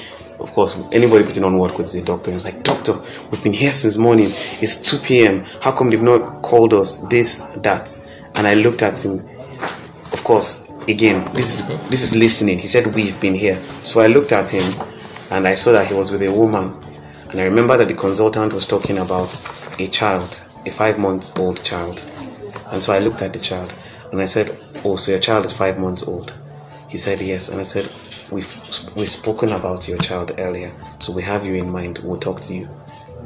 Of 0.40 0.52
course, 0.52 0.80
anybody 0.92 1.24
putting 1.24 1.44
on 1.44 1.58
work 1.58 1.74
could 1.74 1.88
say 1.88 2.02
doctor. 2.04 2.30
He 2.30 2.34
was 2.34 2.44
like, 2.44 2.62
Doctor, 2.62 2.92
we've 3.30 3.42
been 3.42 3.52
here 3.52 3.72
since 3.72 3.96
morning. 3.96 4.26
It's 4.26 4.88
2 4.90 4.98
p.m. 4.98 5.44
How 5.60 5.76
come 5.76 5.90
they've 5.90 6.00
not 6.00 6.42
called 6.42 6.72
us? 6.72 7.02
This, 7.08 7.42
that. 7.56 7.96
And 8.36 8.46
I 8.46 8.54
looked 8.54 8.82
at 8.82 9.04
him. 9.04 9.18
Of 10.12 10.22
course, 10.22 10.70
again, 10.88 11.24
this 11.34 11.60
is 11.60 11.88
this 11.88 12.02
is 12.02 12.16
listening. 12.16 12.58
He 12.58 12.68
said, 12.68 12.94
We've 12.94 13.20
been 13.20 13.34
here. 13.34 13.56
So 13.56 14.00
I 14.00 14.06
looked 14.06 14.32
at 14.32 14.48
him 14.48 14.62
and 15.30 15.46
I 15.46 15.54
saw 15.54 15.72
that 15.72 15.88
he 15.88 15.94
was 15.94 16.10
with 16.12 16.22
a 16.22 16.30
woman. 16.32 16.72
And 17.30 17.40
I 17.40 17.44
remember 17.44 17.76
that 17.76 17.88
the 17.88 17.94
consultant 17.94 18.52
was 18.52 18.64
talking 18.64 18.98
about 18.98 19.30
a 19.80 19.88
child, 19.88 20.40
a 20.66 20.70
five 20.70 20.98
months 20.98 21.36
old 21.36 21.62
child. 21.64 22.04
And 22.70 22.82
so 22.82 22.92
I 22.92 23.00
looked 23.00 23.22
at 23.22 23.32
the 23.32 23.38
child 23.40 23.74
and 24.12 24.20
I 24.20 24.24
said, 24.24 24.56
Oh, 24.84 24.96
so 24.96 25.10
your 25.10 25.20
child 25.20 25.44
is 25.44 25.52
five 25.52 25.78
months 25.78 26.06
old? 26.06 26.38
He 26.88 26.96
said 26.96 27.20
yes, 27.20 27.50
and 27.50 27.60
I 27.60 27.64
said, 27.64 27.84
"We've 28.30 28.94
we've 28.96 29.08
spoken 29.08 29.52
about 29.52 29.88
your 29.88 29.98
child 29.98 30.32
earlier, 30.38 30.70
so 30.98 31.12
we 31.12 31.22
have 31.22 31.46
you 31.46 31.54
in 31.54 31.70
mind. 31.70 31.98
We'll 32.04 32.18
talk 32.18 32.40
to 32.42 32.54
you 32.54 32.68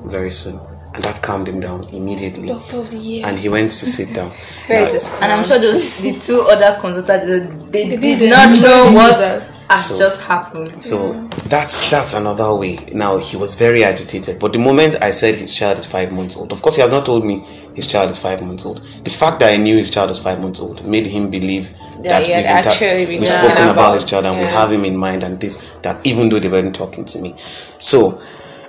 very 0.04 0.30
soon." 0.30 0.60
And 0.94 1.02
that 1.04 1.22
calmed 1.22 1.48
him 1.48 1.58
down 1.60 1.84
immediately. 1.94 2.48
Doctor 2.48 2.76
of 2.80 2.90
the 2.90 2.98
year. 2.98 3.24
And 3.26 3.38
he 3.38 3.48
went 3.48 3.70
to 3.70 3.86
sit 3.86 4.12
down. 4.14 4.30
Now. 4.68 4.84
And 5.22 5.32
I'm 5.32 5.42
sure 5.44 5.58
those 5.58 5.96
the 5.98 6.12
two 6.18 6.42
other 6.42 6.78
consultants 6.80 7.64
they, 7.70 7.88
they 7.88 7.96
did 7.96 8.18
didn't 8.18 8.60
know 8.60 8.90
know 8.90 8.92
what 8.92 9.42
has 9.70 9.88
So- 9.88 9.96
just 9.96 10.20
happened. 10.20 10.82
So 10.82 11.28
that's 11.48 11.90
that's 11.90 12.12
another 12.14 12.54
way. 12.54 12.76
Now 12.92 13.16
he 13.18 13.38
was 13.38 13.54
very 13.54 13.84
agitated, 13.84 14.38
but 14.38 14.52
the 14.52 14.58
moment 14.58 14.96
I 15.02 15.12
said 15.12 15.34
his 15.36 15.54
child 15.54 15.78
is 15.78 15.86
five 15.86 16.12
months 16.12 16.36
old, 16.36 16.52
of 16.52 16.60
course 16.60 16.74
he 16.76 16.82
has 16.82 16.90
not 16.90 17.06
told 17.06 17.24
me 17.24 17.42
his 17.74 17.86
child 17.86 18.10
is 18.10 18.18
five 18.18 18.42
months 18.46 18.64
old. 18.66 18.82
The 19.04 19.10
fact 19.10 19.40
that 19.40 19.52
I 19.52 19.56
knew 19.56 19.76
his 19.76 19.90
child 19.90 20.10
is 20.10 20.18
five 20.18 20.40
months 20.40 20.60
old 20.60 20.84
made 20.86 21.06
him 21.06 21.30
believe 21.30 21.70
Yeah, 22.02 22.18
that 22.20 22.26
he 22.26 22.32
had 22.32 22.44
we've, 22.44 22.56
inter- 22.56 22.70
actually 22.70 23.06
we've 23.18 23.28
spoken 23.28 23.50
about, 23.52 23.72
about- 23.72 23.94
his 23.94 24.04
child 24.04 24.24
and 24.26 24.38
we 24.38 24.44
have 24.46 24.70
him 24.72 24.84
in 24.84 24.96
mind 24.96 25.22
and 25.22 25.40
this 25.40 25.72
that 25.82 26.04
even 26.06 26.28
though 26.28 26.38
they 26.38 26.48
weren't 26.48 26.74
talking 26.74 27.04
to 27.06 27.18
me. 27.20 27.34
So 27.78 28.20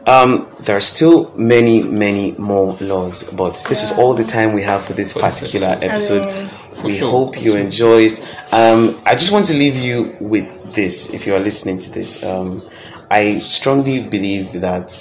Um, 0.05 0.49
there 0.65 0.75
are 0.75 0.81
still 0.81 1.31
many, 1.37 1.81
many 1.83 2.33
more 2.37 2.75
laws, 2.81 3.31
but 3.31 3.53
this 3.69 3.83
is 3.83 3.97
all 3.97 4.13
the 4.13 4.25
time 4.25 4.51
we 4.51 4.61
have 4.63 4.83
for 4.83 4.91
this 4.91 5.13
particular 5.13 5.77
episode. 5.81 6.27
we 6.83 6.97
sure, 6.97 7.09
hope 7.09 7.37
you 7.41 7.51
sure. 7.53 7.57
enjoy 7.59 7.99
it. 8.11 8.19
Um, 8.51 8.99
I 9.05 9.13
just 9.13 9.31
want 9.31 9.45
to 9.45 9.53
leave 9.53 9.77
you 9.77 10.17
with 10.19 10.75
this 10.75 11.13
if 11.13 11.25
you 11.25 11.33
are 11.35 11.39
listening 11.39 11.77
to 11.79 11.89
this. 11.89 12.21
Um, 12.21 12.61
I 13.09 13.37
strongly 13.39 14.03
believe 14.03 14.59
that 14.59 14.91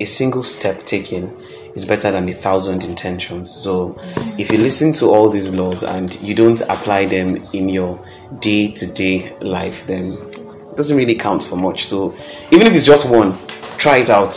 a 0.00 0.04
single 0.06 0.42
step 0.42 0.82
taken 0.82 1.30
is 1.78 1.84
better 1.84 2.10
than 2.10 2.28
a 2.28 2.32
thousand 2.32 2.84
intentions. 2.84 3.50
So 3.50 3.96
if 4.36 4.50
you 4.50 4.58
listen 4.58 4.92
to 4.94 5.06
all 5.06 5.28
these 5.30 5.54
laws 5.54 5.82
and 5.84 6.20
you 6.20 6.34
don't 6.34 6.60
apply 6.62 7.06
them 7.06 7.36
in 7.52 7.68
your 7.68 8.04
day 8.40 8.72
to 8.72 8.92
day 8.92 9.36
life, 9.40 9.86
then 9.86 10.06
it 10.06 10.76
doesn't 10.76 10.96
really 10.96 11.14
count 11.14 11.44
for 11.44 11.56
much. 11.56 11.86
So 11.86 12.14
even 12.50 12.66
if 12.66 12.74
it's 12.74 12.84
just 12.86 13.10
one, 13.10 13.36
try 13.78 13.98
it 13.98 14.10
out. 14.10 14.34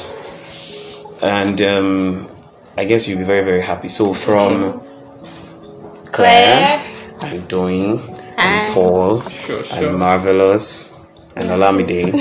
And 1.23 1.61
um, 1.61 2.27
I 2.77 2.85
guess 2.85 3.07
you'll 3.07 3.19
be 3.19 3.25
very, 3.25 3.43
very 3.43 3.61
happy. 3.61 3.87
So 3.89 4.13
from 4.13 4.81
Claire, 6.11 6.79
and 7.23 7.47
Doyin 7.47 7.99
and 8.37 8.73
Paul 8.73 9.21
Sure, 9.21 9.63
sure. 9.63 9.89
and 9.89 9.99
Marvelous 9.99 10.90
and 11.41 11.49
Olamide. 11.49 12.11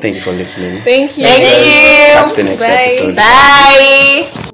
Thank 0.00 0.14
you 0.14 0.20
for 0.20 0.32
listening. 0.32 0.82
Thank 0.82 1.16
you. 1.18 1.24
Thank 1.24 1.66
you. 1.66 2.12
Catch 2.14 2.34
the 2.34 2.44
next 2.44 2.62
Bye. 2.62 2.68
episode. 2.68 3.16
Bye. 3.16 4.51